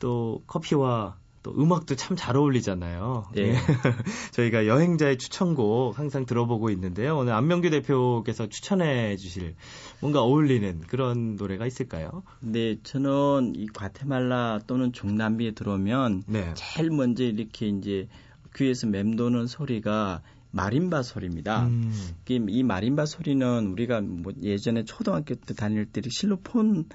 또 0.00 0.42
커피와 0.46 1.19
또 1.42 1.54
음악도 1.56 1.94
참 1.96 2.16
잘 2.16 2.36
어울리잖아요. 2.36 3.28
네. 3.34 3.54
저희가 4.32 4.66
여행자의 4.66 5.16
추천곡 5.16 5.98
항상 5.98 6.26
들어보고 6.26 6.68
있는데요. 6.70 7.16
오늘 7.16 7.32
안명규 7.32 7.70
대표께서 7.70 8.48
추천해 8.48 9.16
주실 9.16 9.54
뭔가 10.00 10.20
어울리는 10.22 10.80
그런 10.86 11.36
노래가 11.36 11.66
있을까요? 11.66 12.22
네, 12.40 12.76
저는 12.82 13.54
이 13.56 13.66
과테말라 13.68 14.60
또는 14.66 14.92
중남미에 14.92 15.52
들어오면 15.52 16.24
네. 16.26 16.52
제일 16.54 16.90
먼저 16.90 17.24
이렇게 17.24 17.68
이제 17.68 18.08
귀에서 18.54 18.86
맴도는 18.88 19.46
소리가 19.46 20.20
마림바 20.50 21.02
소리입니다. 21.02 21.66
음. 21.66 21.92
이 22.28 22.62
마림바 22.62 23.06
소리는 23.06 23.66
우리가 23.68 24.00
뭐 24.00 24.32
예전에 24.42 24.84
초등학교 24.84 25.36
때 25.36 25.54
다닐 25.54 25.86
때 25.86 26.02
실로폰 26.10 26.86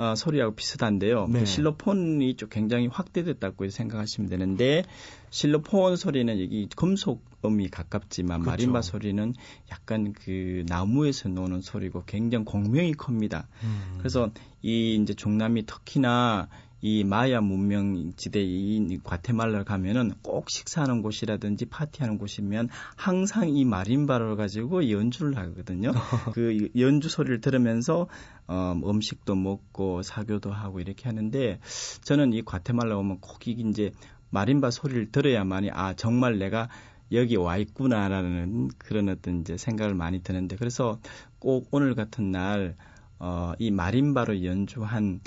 어, 0.00 0.14
소리하고 0.14 0.54
비슷한데요. 0.54 1.28
네. 1.28 1.40
그 1.40 1.44
실로폰이 1.44 2.34
좀 2.36 2.48
굉장히 2.48 2.86
확대됐다고 2.86 3.68
생각하시면 3.68 4.30
되는데 4.30 4.82
실로폰 5.28 5.96
소리는 5.96 6.40
여기 6.40 6.66
금속음이 6.74 7.68
가깝지만 7.68 8.40
그렇죠. 8.40 8.50
마림바 8.50 8.80
소리는 8.80 9.34
약간 9.70 10.14
그 10.14 10.64
나무에서 10.66 11.28
노는 11.28 11.60
소리고 11.60 12.02
굉장히 12.06 12.46
공명이 12.46 12.94
큽니다. 12.94 13.46
음. 13.62 13.96
그래서 13.98 14.30
이 14.62 14.94
이제 14.94 15.12
중남미 15.12 15.66
터키나 15.66 16.48
이 16.82 17.04
마야 17.04 17.40
문명 17.40 18.12
지대 18.16 18.40
이 18.42 18.98
과테말라 19.02 19.64
가면은 19.64 20.12
꼭 20.22 20.48
식사하는 20.50 21.02
곳이라든지 21.02 21.66
파티하는 21.66 22.18
곳이면 22.18 22.68
항상 22.96 23.48
이 23.48 23.64
마림바를 23.64 24.36
가지고 24.36 24.90
연주를 24.90 25.36
하거든요. 25.36 25.92
그 26.34 26.70
연주 26.76 27.08
소리를 27.08 27.40
들으면서 27.40 28.08
어, 28.46 28.74
음식도 28.84 29.34
먹고 29.34 30.02
사교도 30.02 30.52
하고 30.52 30.80
이렇게 30.80 31.08
하는데 31.08 31.60
저는 32.02 32.32
이 32.32 32.42
과테말라 32.42 32.96
오면 32.96 33.20
꼭 33.20 33.46
이제 33.46 33.92
마림바 34.30 34.70
소리를 34.70 35.10
들어야만이 35.12 35.70
아 35.72 35.94
정말 35.94 36.38
내가 36.38 36.68
여기 37.12 37.36
와 37.36 37.56
있구나라는 37.56 38.70
그런 38.78 39.08
어떤 39.08 39.40
이제 39.40 39.56
생각을 39.56 39.94
많이 39.94 40.22
드는데 40.22 40.56
그래서 40.56 41.00
꼭 41.38 41.68
오늘 41.72 41.94
같은 41.94 42.30
날 42.30 42.76
어, 43.18 43.52
이 43.58 43.70
마림바로 43.70 44.44
연주한 44.44 45.20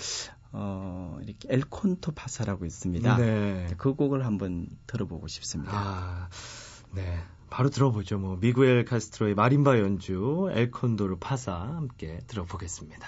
어, 0.54 1.18
이렇게 1.24 1.48
엘콘토 1.50 2.12
파사라고 2.12 2.66
있습니다. 2.66 3.18
네. 3.18 3.68
그 3.78 3.96
곡을 3.96 4.26
한번 4.26 4.68
들어보고 4.88 5.28
싶습니다. 5.28 5.72
아, 5.74 6.30
네. 6.92 7.20
바로 7.50 7.70
들어보죠. 7.70 8.20
뭐 8.20 8.38
미구엘 8.38 8.86
카스트로의 8.86 9.36
마림바 9.36 9.80
연주 9.80 10.50
엘콘도르 10.52 11.18
파사 11.20 11.54
함께 11.54 12.20
들어보겠습니다. 12.28 13.08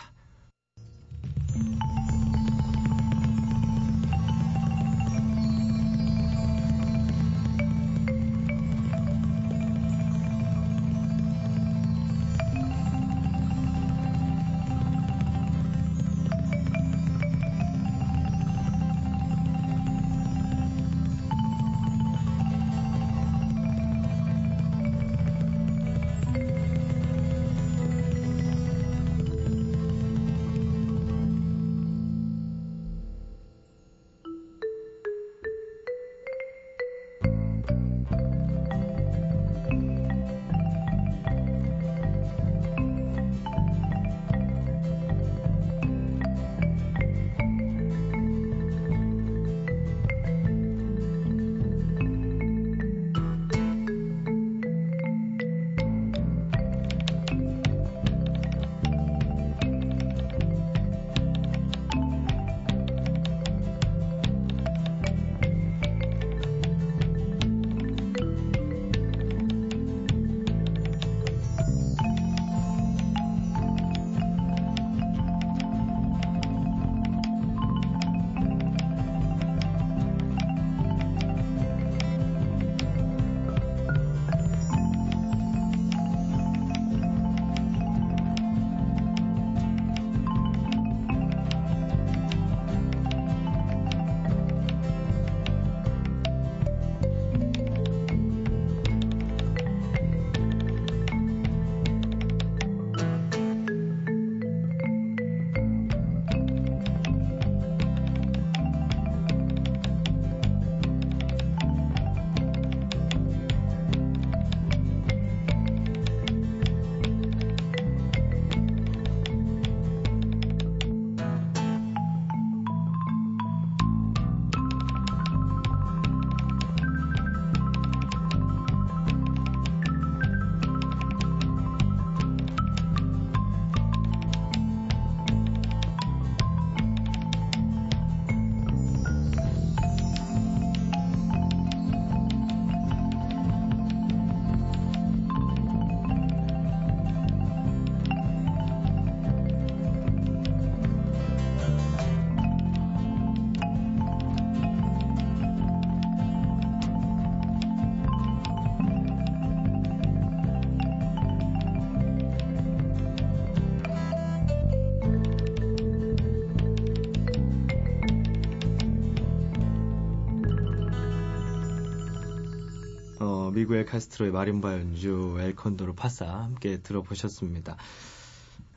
미구엘 173.53 173.85
카스트로의 173.85 174.31
마림바 174.31 174.73
연주, 174.73 175.37
엘컨도르 175.39 175.93
파사 175.93 176.25
함께 176.25 176.77
들어보셨습니다. 176.81 177.77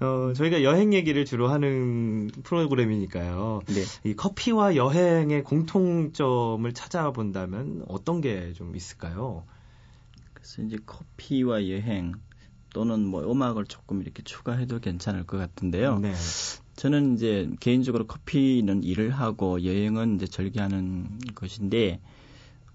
어, 0.00 0.32
저희가 0.34 0.62
여행 0.62 0.92
얘기를 0.94 1.24
주로 1.24 1.48
하는 1.48 2.30
프로그램이니까요. 2.44 3.62
네. 3.66 3.82
이 4.04 4.14
커피와 4.14 4.76
여행의 4.76 5.42
공통점을 5.42 6.72
찾아본다면 6.72 7.84
어떤 7.88 8.20
게 8.20 8.52
좀 8.54 8.76
있을까요? 8.76 9.44
그래서 10.34 10.62
이제 10.62 10.78
커피와 10.87 11.68
여행 11.68 12.12
또는 12.72 13.04
뭐 13.04 13.28
음악을 13.30 13.64
조금 13.66 14.02
이렇게 14.02 14.22
추가해도 14.22 14.78
괜찮을 14.78 15.24
것 15.24 15.37
같은데요. 15.37 15.98
네. 15.98 16.14
저는 16.76 17.14
이제 17.14 17.50
개인적으로 17.58 18.06
커피는 18.06 18.84
일을 18.84 19.11
하고 19.11 19.64
여행은 19.64 20.16
이제 20.16 20.26
절개하는 20.26 21.18
것인데 21.34 22.00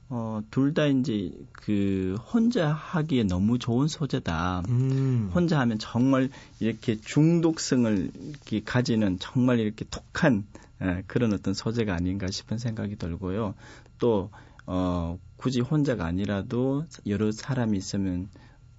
어, 0.09 0.41
둘 0.51 0.73
다 0.73 0.85
이제 0.85 1.31
그 1.51 2.15
혼자 2.33 2.71
하기에 2.71 3.23
너무 3.23 3.57
좋은 3.57 3.87
소재다. 3.87 4.63
음. 4.69 5.31
혼자 5.33 5.59
하면 5.59 5.79
정말 5.79 6.29
이렇게 6.59 6.99
중독성을 6.99 8.11
이렇게 8.15 8.61
가지는 8.63 9.17
정말 9.19 9.59
이렇게 9.59 9.85
독한 9.89 10.45
예, 10.81 11.03
그런 11.07 11.33
어떤 11.33 11.53
소재가 11.53 11.93
아닌가 11.93 12.27
싶은 12.29 12.57
생각이 12.57 12.97
들고요. 12.97 13.55
또 13.99 14.29
어, 14.65 15.17
굳이 15.37 15.61
혼자가 15.61 16.05
아니라도 16.05 16.85
여러 17.05 17.31
사람이 17.31 17.77
있으면 17.77 18.29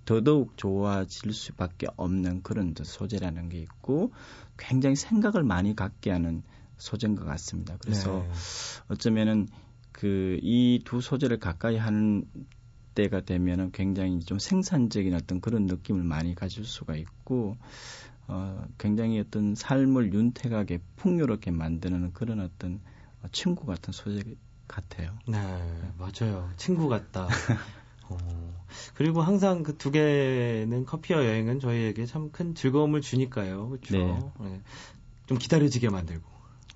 더더욱 0.04 0.56
좋아질 0.56 1.32
수밖에 1.32 1.86
없는 1.96 2.42
그런 2.42 2.74
소재라는 2.76 3.48
게 3.48 3.58
있고 3.60 4.12
굉장히 4.58 4.96
생각을 4.96 5.42
많이 5.42 5.74
갖게 5.74 6.10
하는 6.10 6.42
소재인 6.76 7.16
것 7.16 7.24
같습니다. 7.24 7.76
그래서 7.80 8.18
네. 8.18 8.32
어쩌면은 8.88 9.48
그 9.94 10.38
이 10.42 10.82
두 10.84 11.00
소재를 11.00 11.38
가까이 11.38 11.76
하는 11.76 12.24
때가 12.94 13.22
되면은 13.22 13.72
굉장히 13.72 14.20
좀 14.20 14.38
생산적인 14.38 15.14
어떤 15.14 15.40
그런 15.40 15.66
느낌을 15.66 16.02
많이 16.04 16.34
가질 16.34 16.64
수가 16.64 16.96
있고 16.96 17.56
어 18.26 18.64
굉장히 18.78 19.20
어떤 19.20 19.54
삶을 19.54 20.12
윤택하게 20.12 20.80
풍요롭게 20.96 21.50
만드는 21.50 22.12
그런 22.12 22.40
어떤 22.40 22.80
친구 23.32 23.66
같은 23.66 23.92
소재 23.92 24.22
같아요. 24.68 25.12
네, 25.26 25.38
맞아요. 25.98 26.50
친구 26.56 26.88
같다. 26.88 27.28
어, 28.08 28.64
그리고 28.94 29.22
항상 29.22 29.62
그 29.62 29.76
두 29.78 29.90
개는 29.90 30.84
커피와 30.86 31.24
여행은 31.24 31.60
저희에게 31.60 32.06
참 32.06 32.30
큰 32.32 32.54
즐거움을 32.54 33.00
주니까요. 33.00 33.70
그렇죠. 33.70 34.32
네. 34.40 34.48
네. 34.50 34.60
좀 35.26 35.38
기다려지게 35.38 35.88
만들고. 35.90 36.33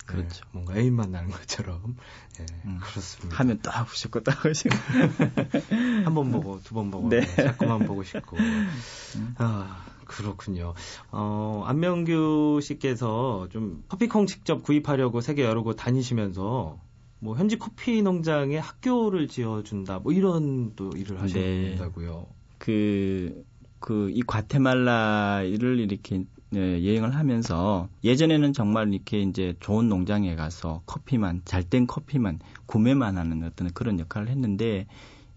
그렇죠. 0.08 0.44
네, 0.44 0.50
뭔가 0.52 0.76
애인 0.76 0.94
만 0.94 1.12
나는 1.12 1.30
것처럼. 1.30 1.96
네, 2.38 2.46
음, 2.64 2.78
그렇습니다. 2.82 3.36
하면 3.38 3.58
또 3.62 3.70
하고 3.70 3.90
싶고 3.94 4.20
또 4.20 4.32
하고 4.32 4.52
싶고. 4.52 4.74
한 6.04 6.14
번 6.14 6.30
보고 6.32 6.60
두 6.62 6.74
번 6.74 6.90
보고 6.90 7.08
네. 7.08 7.20
자꾸만 7.36 7.80
보고 7.86 8.02
싶고. 8.02 8.36
음. 8.38 9.34
아, 9.38 9.84
그렇군요. 10.06 10.74
어, 11.10 11.62
안명규 11.66 12.60
씨께서 12.62 13.48
좀 13.50 13.84
커피콩 13.88 14.26
직접 14.26 14.62
구입하려고 14.62 15.20
세계 15.20 15.44
여러 15.44 15.62
곳 15.62 15.74
다니시면서 15.74 16.80
뭐 17.20 17.36
현지 17.36 17.58
커피 17.58 18.00
농장에 18.02 18.58
학교를 18.58 19.28
지어준다 19.28 19.98
뭐 19.98 20.12
이런 20.12 20.74
또 20.76 20.90
일을 20.96 21.20
하신다고요. 21.20 22.26
네. 22.28 22.34
그, 22.58 23.44
그, 23.80 24.10
이 24.12 24.22
과테말라를 24.22 25.80
이렇게 25.80 26.24
네, 26.50 26.84
여행을 26.86 27.14
하면서 27.14 27.88
예전에는 28.04 28.52
정말 28.52 28.92
이렇게 28.92 29.20
이제 29.20 29.54
좋은 29.60 29.88
농장에 29.88 30.34
가서 30.34 30.82
커피만 30.86 31.42
잘 31.44 31.68
된 31.68 31.86
커피만 31.86 32.38
구매만 32.64 33.18
하는 33.18 33.44
어떤 33.44 33.70
그런 33.72 34.00
역할을 34.00 34.28
했는데 34.28 34.86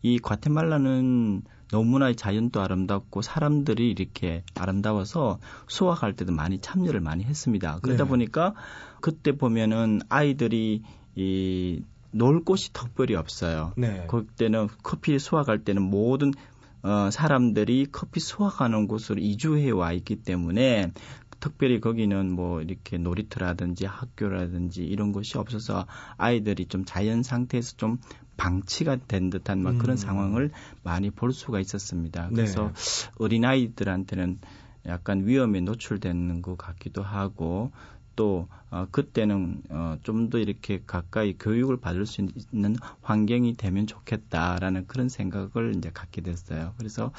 이 0.02 0.17
과테말라는 0.19 1.41
너무나 1.71 2.13
자연도 2.13 2.62
아름답고 2.62 3.21
사람들이 3.21 3.91
이렇게 3.91 4.43
아름다워서 4.56 5.39
수확할 5.67 6.13
때도 6.13 6.32
많이 6.32 6.60
참여를 6.60 7.02
많이 7.02 7.24
했습니다. 7.26 7.80
그러다 7.82 8.06
네. 8.06 8.10
보니까 8.10 8.54
그때 9.02 9.34
보면은 9.34 10.02
아이들이 10.10 10.84
이 11.15 11.84
놀 12.13 12.43
곳이 12.43 12.74
특별히 12.74 13.15
없어요. 13.15 13.74
네. 13.78 14.06
그때는 14.10 14.67
커피 14.84 15.17
수확할 15.17 15.60
때는 15.63 15.82
모든 15.82 16.34
어, 16.83 17.09
사람들이 17.11 17.87
커피 17.91 18.19
수확하는 18.19 18.87
곳으로 18.87 19.19
이주해 19.19 19.71
와 19.71 19.91
있기 19.93 20.17
때문에 20.23 20.91
특별히 21.39 21.79
거기는 21.81 22.31
뭐 22.31 22.61
이렇게 22.61 22.97
놀이터라든지 22.97 23.85
학교라든지 23.85 24.83
이런 24.83 25.11
곳이 25.11 25.37
없어서 25.37 25.87
아이들이 26.17 26.67
좀 26.67 26.85
자연 26.85 27.23
상태에서 27.23 27.77
좀 27.77 27.97
방치가 28.37 28.95
된 28.95 29.29
듯한 29.29 29.61
막 29.61 29.77
그런 29.77 29.95
음. 29.95 29.97
상황을 29.97 30.51
많이 30.83 31.09
볼 31.09 31.33
수가 31.33 31.59
있었습니다. 31.59 32.29
그래서 32.29 32.71
네. 32.73 33.11
어린 33.17 33.45
아이들한테는 33.45 34.39
약간 34.87 35.27
위험에 35.27 35.61
노출되는 35.61 36.41
것 36.41 36.57
같기도 36.57 37.03
하고 37.03 37.71
또 38.15 38.47
어, 38.69 38.88
그때는 38.91 39.62
어, 39.69 39.97
좀 40.04 40.30
더 40.30 40.38
이렇게 40.38 40.82
가까이 40.86 41.36
교육을 41.38 41.78
받을 41.78 42.06
수 42.06 42.21
있는 42.54 42.76
환경이 43.02 43.56
되면 43.56 43.86
좋겠다라는 43.88 44.88
그런 44.88 45.10
생각을 45.10 45.76
이제 45.76 45.91
갖게 45.93 46.21
됐어요. 46.21 46.74
그래서 46.78 47.12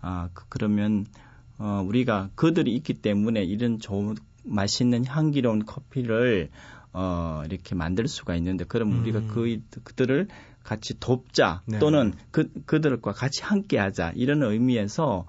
아 0.00 0.28
그, 0.32 0.44
그러면 0.48 1.06
어, 1.58 1.82
우리가 1.86 2.30
그들이 2.34 2.74
있기 2.76 2.94
때문에 2.94 3.44
이런 3.44 3.78
좋은 3.78 4.16
맛있는 4.42 5.06
향기로운 5.06 5.64
커피를 5.64 6.50
어, 6.92 7.42
이렇게 7.44 7.74
만들 7.74 8.08
수가 8.08 8.34
있는데 8.36 8.64
그럼 8.64 8.92
음. 8.92 9.00
우리가 9.02 9.20
그 9.28 9.60
그들을 9.84 10.28
같이 10.62 10.98
돕자 10.98 11.62
네. 11.66 11.78
또는 11.78 12.14
그 12.30 12.50
그들과 12.64 13.12
같이 13.12 13.42
함께하자 13.42 14.12
이런 14.16 14.42
의미에서 14.42 15.26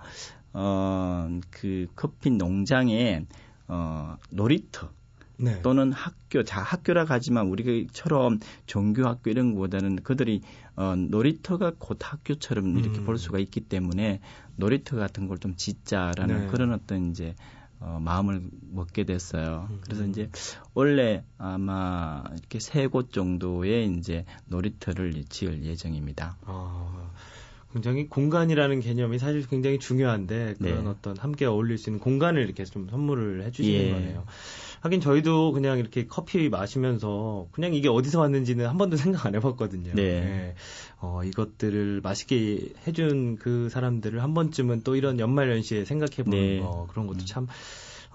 어, 0.54 1.40
그 1.52 1.88
커피 1.96 2.32
농장에 2.32 3.26
어, 3.68 4.18
놀이터 4.32 4.90
네. 5.38 5.62
또는 5.62 5.92
학교, 5.92 6.44
자 6.44 6.62
학교라 6.62 7.06
가지만 7.06 7.48
우리처럼 7.48 8.40
종교 8.66 9.08
학교 9.08 9.30
이런 9.30 9.54
것보다는 9.54 9.98
그들이 10.04 10.42
어, 10.76 10.96
놀이터가 10.96 11.74
곧 11.78 12.00
학교처럼 12.02 12.78
이렇게 12.78 13.00
음. 13.00 13.06
볼 13.06 13.18
수가 13.18 13.40
있기 13.40 13.62
때문에 13.62 14.20
놀이터 14.56 14.98
같은 14.98 15.28
걸 15.28 15.38
좀 15.38 15.56
짓자라는 15.56 16.46
네. 16.46 16.48
그런 16.48 16.74
어떤 16.74 17.12
이제 17.12 17.36
어, 17.80 18.00
마음을 18.02 18.42
먹게 18.72 19.04
됐어요. 19.04 19.68
음. 19.70 19.82
그래서 19.86 20.04
이제 20.06 20.30
원래 20.74 21.24
아마 21.38 22.24
이렇게 22.32 22.60
세 22.60 22.88
곳 22.88 23.14
정도의 23.14 23.94
이제 23.98 24.26
놀이터를 24.48 25.24
지을 25.30 25.64
예정입니다. 25.64 26.38
아. 26.46 27.12
굉장히 27.74 28.08
공간이라는 28.08 28.80
개념이 28.80 29.20
사실 29.20 29.46
굉장히 29.48 29.78
중요한데 29.78 30.56
그런 30.58 30.84
네. 30.86 30.90
어떤 30.90 31.18
함께 31.18 31.46
어울릴 31.46 31.78
수 31.78 31.90
있는 31.90 32.00
공간을 32.00 32.42
이렇게 32.42 32.66
좀 32.66 32.88
선물을 32.90 33.44
해주시는 33.44 33.80
예. 33.80 33.92
거네요. 33.92 34.26
하긴 34.82 35.02
저희도 35.02 35.52
그냥 35.54 35.80
이렇게 35.80 36.06
커피 36.08 36.50
마시면서 36.50 37.48
그냥 37.52 37.74
이게 37.74 37.90
어디서 37.90 38.20
왔는지는 38.20 38.68
한 38.68 38.78
번도 38.78 38.96
생각 38.98 39.26
안 39.26 39.36
해봤거든요. 39.36 39.94
네. 39.96 40.04
네. 40.22 40.56
어, 41.00 41.22
이것들을 41.24 42.02
맛있게 42.02 42.70
해준 42.88 43.36
그 43.38 43.70
사람들을 43.70 44.22
한 44.22 44.34
번쯤은 44.34 44.82
또 44.84 44.96
이런 44.96 45.20
연말연시에 45.20 45.86
생각해보는 45.86 46.40
네. 46.40 46.60
거 46.60 46.88
그런 46.90 47.08
것도 47.08 47.20
음. 47.20 47.26
참 47.26 47.48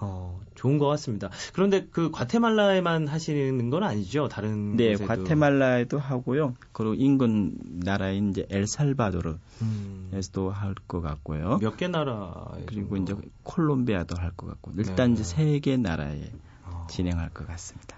어, 0.05 0.41
좋은 0.55 0.79
것 0.79 0.87
같습니다. 0.87 1.29
그런데 1.53 1.87
그 1.89 2.11
과테말라에만 2.11 3.07
하시는 3.07 3.69
건 3.69 3.83
아니죠? 3.83 4.27
다른 4.27 4.75
네, 4.75 4.93
곳에도. 4.93 5.07
과테말라에도 5.07 5.97
하고요. 5.97 6.55
그리고 6.73 6.93
인근 6.95 7.53
나라인 7.83 8.31
이제 8.31 8.45
엘살바도르에서도 8.49 9.37
음. 9.61 10.51
할것 10.53 11.01
같고요. 11.01 11.59
몇 11.61 11.77
개 11.77 11.87
나라 11.87 12.51
그리고 12.65 12.97
이제 12.97 13.15
콜롬비아도 13.43 14.15
할 14.19 14.31
것 14.35 14.47
같고 14.47 14.71
일단 14.77 15.13
네. 15.13 15.21
이제 15.21 15.23
세 15.23 15.59
개 15.61 15.77
나라에 15.77 16.31
어. 16.33 16.52
진행할 16.87 17.29
것 17.29 17.47
같습니다. 17.47 17.97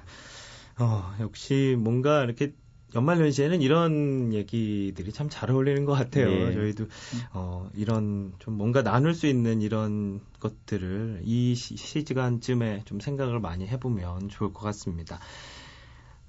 어, 0.80 1.15
역시 1.19 1.76
뭔가 1.80 2.24
이렇게 2.24 2.54
연말연시에는 2.95 3.62
이런 3.62 4.34
얘기들이 4.34 5.12
참 5.12 5.30
잘 5.30 5.52
어울리는 5.52 5.86
것 5.86 5.93
같아요. 5.93 6.50
네. 6.50 6.54
저희도 6.54 6.88
어, 7.34 7.69
이런 7.74 8.34
좀 8.39 8.56
뭔가 8.56 8.84
나눌 8.84 9.13
수 9.13 9.28
있는 9.28 9.62
이런 9.62 10.21
것들을 10.39 11.21
이 11.24 11.56
시, 11.56 11.76
시간쯤에 11.78 12.84
좀 12.86 13.00
생각을 13.00 13.39
많이 13.39 13.67
해보면 13.67 14.30
좋을 14.30 14.54
것 14.54 14.62
같습니다. 14.62 15.19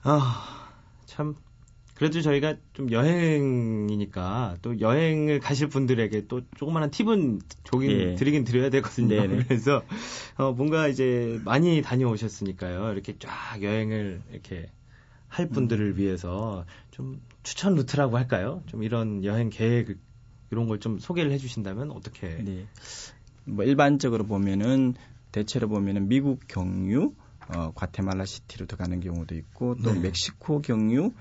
아, 0.03 0.71
참 1.07 1.35
그래도 1.97 2.21
저희가 2.21 2.57
좀 2.75 2.91
여행이니까 2.93 4.59
또 4.63 4.79
여행을 4.81 5.41
가실 5.41 5.69
분들에게 5.69 6.27
또 6.29 6.43
조그마한 6.57 6.91
팁은 6.91 7.41
조긴 7.65 7.91
예. 7.91 8.15
드리긴 8.15 8.45
드려야 8.45 8.69
되거든요. 8.71 9.09
네네. 9.09 9.45
그래서 9.49 9.83
어, 10.37 10.53
뭔가 10.53 10.89
이제 10.89 11.41
많이 11.45 11.81
다녀오셨으니까요. 11.83 12.93
이렇게 12.93 13.17
쫙 13.19 13.63
여행을 13.63 14.21
이렇게 14.31 14.71
할 15.29 15.49
분들을 15.49 15.93
음. 15.93 15.97
위해서 15.97 16.67
좀 16.91 17.21
추천 17.43 17.75
루트라고 17.75 18.17
할까요? 18.17 18.63
좀 18.67 18.83
이런 18.83 19.25
여행 19.25 19.49
계획 19.51 19.97
이런 20.51 20.69
걸 20.69 20.79
좀 20.79 20.99
소개를 20.99 21.33
해주신다면 21.33 21.91
어떻게? 21.91 22.29
네. 22.43 22.67
뭐 23.45 23.65
일반적으로 23.65 24.25
보면은 24.25 24.95
대체로 25.33 25.69
보면은 25.69 26.09
미국 26.09 26.41
경유 26.47 27.15
어, 27.49 27.73
과테말라 27.75 28.25
시티로 28.25 28.67
들어가는 28.67 29.01
경우도 29.01 29.35
있고 29.35 29.77
또 29.83 29.93
네. 29.93 30.01
멕시코 30.01 30.61
경유 30.61 31.13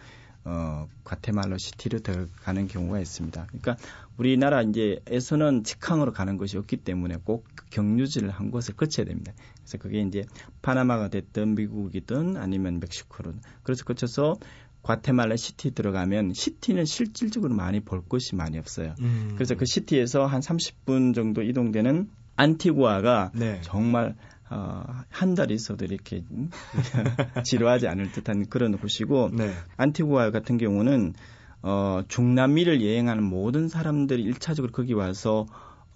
어, 0.46 0.88
과테말라 1.04 1.58
시티로 1.58 2.00
들어가는 2.00 2.68
경우가 2.68 3.00
있습니다. 3.00 3.48
그러니까 3.48 3.78
우리나라 4.18 4.62
이제에서는 4.62 5.64
직항으로 5.64 6.14
가는 6.14 6.38
것이 6.38 6.58
없기 6.58 6.78
때문에 6.78 7.18
꼭 7.24 7.48
경유지를 7.72 8.30
한 8.30 8.52
곳을 8.52 8.76
거쳐야 8.76 9.06
됩니다. 9.06 9.34
그래서 9.58 9.78
그게 9.80 10.02
이제 10.02 10.24
파나마가 10.62 11.10
됐든 11.10 11.56
미국이든 11.56 12.38
아니면 12.38 12.80
멕시코든 12.80 13.42
그래서 13.64 13.84
거쳐서 13.84 14.38
과테말라 14.84 15.36
시티 15.36 15.72
들어가면 15.72 16.34
시티는 16.36 16.86
실질적으로 16.86 17.56
많이 17.56 17.80
볼 17.80 18.08
것이 18.08 18.36
많이 18.36 18.60
없어요. 18.60 18.94
음. 19.02 19.32
그래서 19.34 19.56
그 19.56 19.66
시티에서 19.66 20.28
한 20.28 20.42
30분 20.42 21.16
정도 21.16 21.42
이동되는 21.42 22.08
안티구아가 22.36 23.32
네. 23.34 23.62
정말 23.64 24.16
어, 24.50 24.84
한 25.10 25.36
달 25.36 25.52
있어도 25.52 25.86
이렇게 25.86 26.24
지루하지 27.44 27.88
않을 27.88 28.12
듯한 28.12 28.46
그런 28.48 28.78
곳이고 28.78 29.32
네. 29.34 29.52
안티구아 29.78 30.32
같은 30.32 30.58
경우는 30.58 31.14
어, 31.62 32.02
중남미를 32.08 32.84
여행하는 32.86 33.24
모든 33.24 33.68
사람들이 33.68 34.32
1차적으로 34.32 34.72
거기 34.72 34.94
와서 34.94 35.48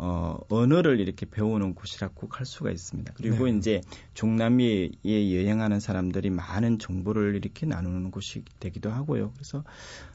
어, 0.02 0.40
언어를 0.50 1.00
이렇게 1.02 1.26
배우는 1.30 1.76
곳이라고 1.76 2.28
할 2.32 2.46
수가 2.46 2.72
있습니다. 2.72 3.14
그리고 3.18 3.46
네. 3.46 3.58
이제 3.58 3.82
중남미에 4.14 4.92
여행하는 5.06 5.80
사람들이 5.82 6.30
많은 6.30 6.80
정보를 6.80 7.36
이렇게 7.36 7.66
나누는 7.66 8.10
곳이 8.10 8.44
되기도 8.60 8.90
하고요. 8.90 9.32
그래서 9.34 9.64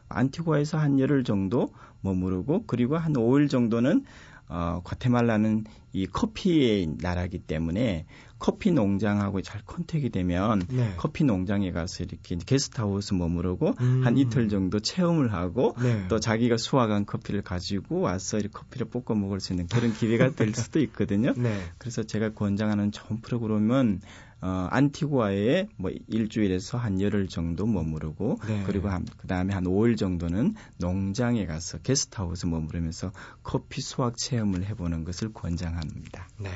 안티구아에서 0.09 0.79
한 0.79 0.99
열흘 0.99 1.23
정도 1.23 1.73
머무르고 2.01 2.65
그리고 2.67 2.97
한 2.97 3.13
5일 3.13 3.51
정도는 3.51 4.05
어, 4.49 4.81
과테말라는 4.85 5.65
이 5.93 6.07
커피의 6.07 6.97
나라기 7.01 7.39
때문에 7.39 8.07
커피 8.39 8.73
농장하고 8.73 9.41
잘 9.41 9.63
컨택이 9.65 10.11
되면 10.11 10.61
네. 10.69 10.93
커피 10.99 11.25
농장에 11.25 11.71
가서 11.73 12.05
이렇게 12.05 12.37
게스트하우스 12.37 13.15
머무르고 13.15 13.75
음. 13.81 14.03
한 14.05 14.19
이틀 14.19 14.49
정도 14.49 14.81
체험을 14.81 15.33
하고 15.33 15.75
네. 15.81 16.07
또 16.09 16.21
자기가 16.21 16.59
수확한 16.59 17.07
커피를 17.07 17.43
가지고 17.43 18.01
와서 18.01 18.39
이렇게 18.39 18.53
커피를 18.53 18.89
볶아 18.89 19.19
먹을 19.19 19.41
수 19.41 19.53
있는 19.53 19.67
그런 19.67 19.95
기회가 19.95 20.31
될 20.31 20.53
수도 20.55 20.81
있거든요. 20.81 21.33
네. 21.37 21.59
그래서 21.79 22.03
제가 22.03 22.35
권장하는 22.35 22.93
좋은 22.93 23.21
프로그램은 23.23 24.01
어, 24.45 24.69
안티구아에 24.71 25.69
뭐 25.79 25.91
일주일에서 26.07 26.77
한 26.77 27.01
열흘 27.01 27.29
정도 27.29 27.65
머무르고 27.65 28.41
네. 28.47 28.63
그리고 28.67 28.91
한, 28.91 29.07
그 29.17 29.27
다음에 29.27 29.55
한 29.55 29.65
5일 29.65 29.97
정도는 29.97 30.55
농장에 30.77 31.47
가서 31.47 31.79
게스트하우스 31.79 32.45
머무르면서 32.45 33.11
커피 33.43 33.81
수확 33.81 34.19
체험을 34.19 34.67
해보는 34.67 35.05
것을 35.05 35.33
권장합니다. 35.33 36.29
네. 36.39 36.51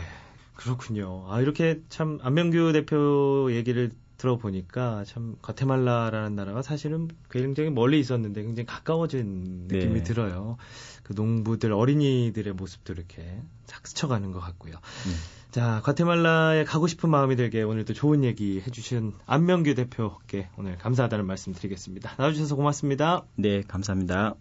그렇군요. 0.55 1.25
아, 1.33 1.41
이렇게 1.41 1.81
참 1.89 2.19
안명규 2.21 2.73
대표 2.75 3.49
얘기를 3.53 3.91
들어보니까 4.19 5.05
참 5.07 5.37
과테말라라는 5.41 6.35
나라가 6.35 6.61
사실은 6.61 7.09
굉장히 7.31 7.71
멀리 7.71 8.01
있었는데 8.01 8.43
굉장히 8.43 8.67
가까워진 8.67 9.67
느낌이 9.69 9.95
네. 9.95 10.03
들어요. 10.03 10.59
그 11.05 11.15
농부들 11.15 11.73
어린이들의 11.73 12.53
모습도 12.53 12.93
이렇게 12.93 13.41
착 13.65 13.87
스쳐가는 13.87 14.31
것 14.33 14.41
같고요. 14.41 14.73
네. 14.75 15.38
자, 15.51 15.81
과테말라에 15.83 16.65
가고 16.65 16.87
싶은 16.87 17.09
마음이 17.09 17.35
들게 17.35 17.63
오늘 17.63 17.87
도 17.87 17.95
좋은 17.95 18.23
얘기 18.23 18.61
해주신 18.61 19.15
안명규 19.25 19.75
대표께 19.77 20.51
오늘 20.59 20.77
감사하다는 20.77 21.27
말씀 21.27 21.55
드리겠습니다. 21.55 22.13
나와주셔서 22.19 22.55
고맙습니다. 22.55 23.25
네, 23.35 23.63
감사합니다. 23.63 24.35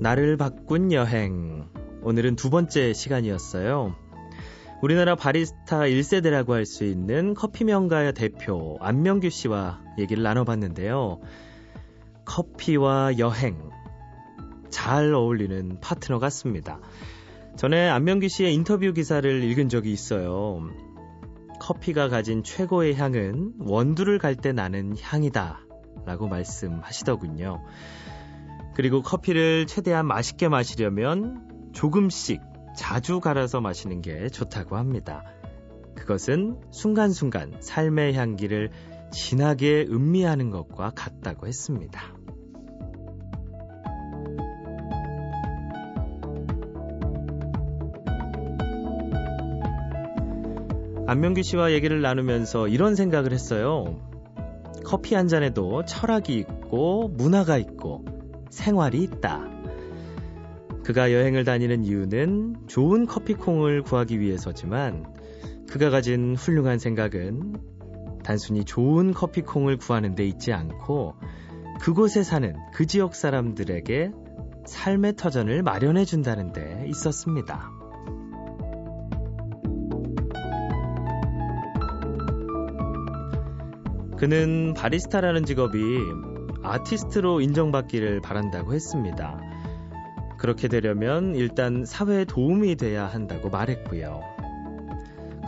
나를 0.00 0.36
바꾼 0.36 0.92
여행. 0.92 1.66
오늘은 2.02 2.36
두 2.36 2.50
번째 2.50 2.92
시간이었어요. 2.92 3.96
우리나라 4.82 5.14
바리스타 5.14 5.80
1세대라고 5.80 6.50
할 6.50 6.66
수 6.66 6.84
있는 6.84 7.32
커피 7.32 7.64
명가의 7.64 8.12
대표 8.12 8.76
안명규 8.80 9.30
씨와 9.30 9.80
얘기를 9.98 10.22
나눠봤는데요. 10.22 11.20
커피와 12.24 13.18
여행. 13.18 13.70
잘 14.70 15.12
어울리는 15.12 15.80
파트너 15.80 16.18
같습니다. 16.18 16.80
전에 17.56 17.88
안명규 17.88 18.28
씨의 18.28 18.54
인터뷰 18.54 18.92
기사를 18.92 19.42
읽은 19.44 19.68
적이 19.68 19.92
있어요. 19.92 20.60
커피가 21.60 22.08
가진 22.08 22.42
최고의 22.42 22.94
향은 22.94 23.54
원두를 23.58 24.18
갈 24.18 24.36
때 24.36 24.52
나는 24.52 24.96
향이다. 24.98 25.60
라고 26.06 26.28
말씀하시더군요. 26.28 27.62
그리고 28.74 29.02
커피를 29.02 29.66
최대한 29.66 30.06
맛있게 30.06 30.48
마시려면 30.48 31.70
조금씩 31.72 32.40
자주 32.76 33.20
갈아서 33.20 33.60
마시는 33.60 34.00
게 34.00 34.28
좋다고 34.28 34.76
합니다. 34.76 35.24
그것은 35.96 36.60
순간순간 36.70 37.56
삶의 37.60 38.14
향기를 38.14 38.70
진하게 39.10 39.86
음미하는 39.88 40.50
것과 40.50 40.90
같다고 40.94 41.46
했습니다. 41.46 42.00
안명규 51.06 51.42
씨와 51.42 51.72
얘기를 51.72 52.00
나누면서 52.02 52.68
이런 52.68 52.94
생각을 52.94 53.32
했어요. 53.32 53.98
커피 54.84 55.16
한 55.16 55.26
잔에도 55.26 55.84
철학이 55.84 56.36
있고 56.36 57.08
문화가 57.08 57.58
있고 57.58 58.04
생활이 58.50 59.02
있다. 59.02 59.48
그가 60.84 61.12
여행을 61.12 61.44
다니는 61.44 61.84
이유는 61.84 62.68
좋은 62.68 63.06
커피콩을 63.06 63.82
구하기 63.82 64.20
위해서지만 64.20 65.12
그가 65.68 65.90
가진 65.90 66.36
훌륭한 66.36 66.78
생각은 66.78 67.54
단순히 68.22 68.64
좋은 68.64 69.12
커피콩을 69.12 69.76
구하는 69.78 70.14
데 70.14 70.26
있지 70.26 70.52
않고 70.52 71.14
그곳에 71.80 72.22
사는 72.22 72.54
그 72.72 72.86
지역 72.86 73.14
사람들에게 73.14 74.12
삶의 74.66 75.16
터전을 75.16 75.62
마련해 75.62 76.04
준다는 76.04 76.52
데 76.52 76.84
있었습니다. 76.88 77.70
그는 84.18 84.74
바리스타라는 84.74 85.46
직업이 85.46 85.78
아티스트로 86.62 87.40
인정받기를 87.40 88.20
바란다고 88.20 88.74
했습니다. 88.74 89.40
그렇게 90.38 90.68
되려면 90.68 91.34
일단 91.34 91.84
사회에 91.86 92.26
도움이 92.26 92.76
돼야 92.76 93.06
한다고 93.06 93.48
말했고요. 93.48 94.29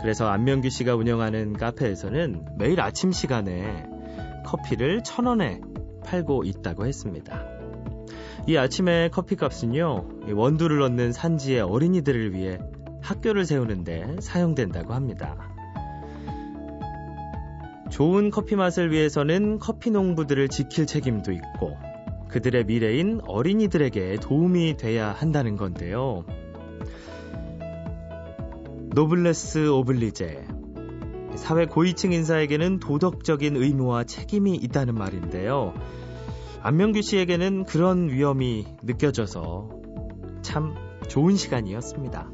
그래서 0.03 0.27
안명규 0.27 0.69
씨가 0.69 0.95
운영하는 0.95 1.53
카페에서는 1.53 2.57
매일 2.57 2.81
아침 2.81 3.13
시간에 3.13 3.85
커피를 4.45 5.01
천 5.01 5.27
원에 5.27 5.61
팔고 6.05 6.43
있다고 6.43 6.85
했습니다. 6.85 7.41
이 8.45 8.57
아침의 8.57 9.11
커피 9.11 9.37
값은요, 9.37 10.33
원두를 10.33 10.81
얻는 10.81 11.13
산지의 11.13 11.61
어린이들을 11.61 12.33
위해 12.33 12.59
학교를 13.01 13.45
세우는데 13.45 14.17
사용된다고 14.19 14.93
합니다. 14.93 15.37
좋은 17.89 18.29
커피 18.29 18.57
맛을 18.57 18.91
위해서는 18.91 19.57
커피 19.59 19.89
농부들을 19.89 20.49
지킬 20.49 20.85
책임도 20.85 21.31
있고 21.31 21.77
그들의 22.27 22.65
미래인 22.65 23.21
어린이들에게 23.25 24.17
도움이 24.17 24.75
돼야 24.75 25.13
한다는 25.13 25.55
건데요. 25.55 26.25
노블레스 28.95 29.69
오블리제. 29.69 30.45
사회 31.35 31.65
고위층 31.65 32.13
인사에게는 32.13 32.79
도덕적인 32.79 33.55
의무와 33.55 34.03
책임이 34.03 34.55
있다는 34.55 34.93
말인데요. 34.93 35.73
안명규 36.61 37.01
씨에게는 37.01 37.63
그런 37.63 38.09
위험이 38.09 38.67
느껴져서 38.83 39.69
참 40.43 40.75
좋은 41.07 41.35
시간이었습니다. 41.35 42.29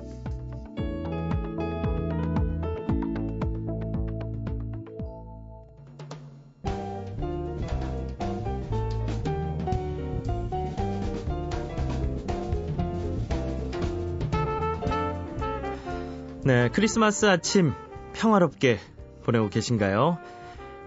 크리스마스 16.71 17.25
아침 17.25 17.73
평화롭게 18.13 18.79
보내고 19.23 19.49
계신가요? 19.49 20.19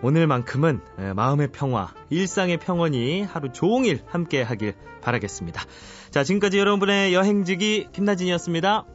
오늘만큼은 0.02 0.80
예, 1.00 1.12
마음의 1.12 1.48
평화, 1.52 1.92
일상의 2.10 2.58
평온이 2.58 3.22
하루 3.22 3.52
종일 3.52 4.00
함께 4.06 4.42
하길 4.42 4.74
바라겠습니다. 5.00 5.62
자, 6.10 6.24
지금까지 6.24 6.58
여러분의 6.58 7.14
여행지기 7.14 7.88
김나진이었습니다. 7.92 8.86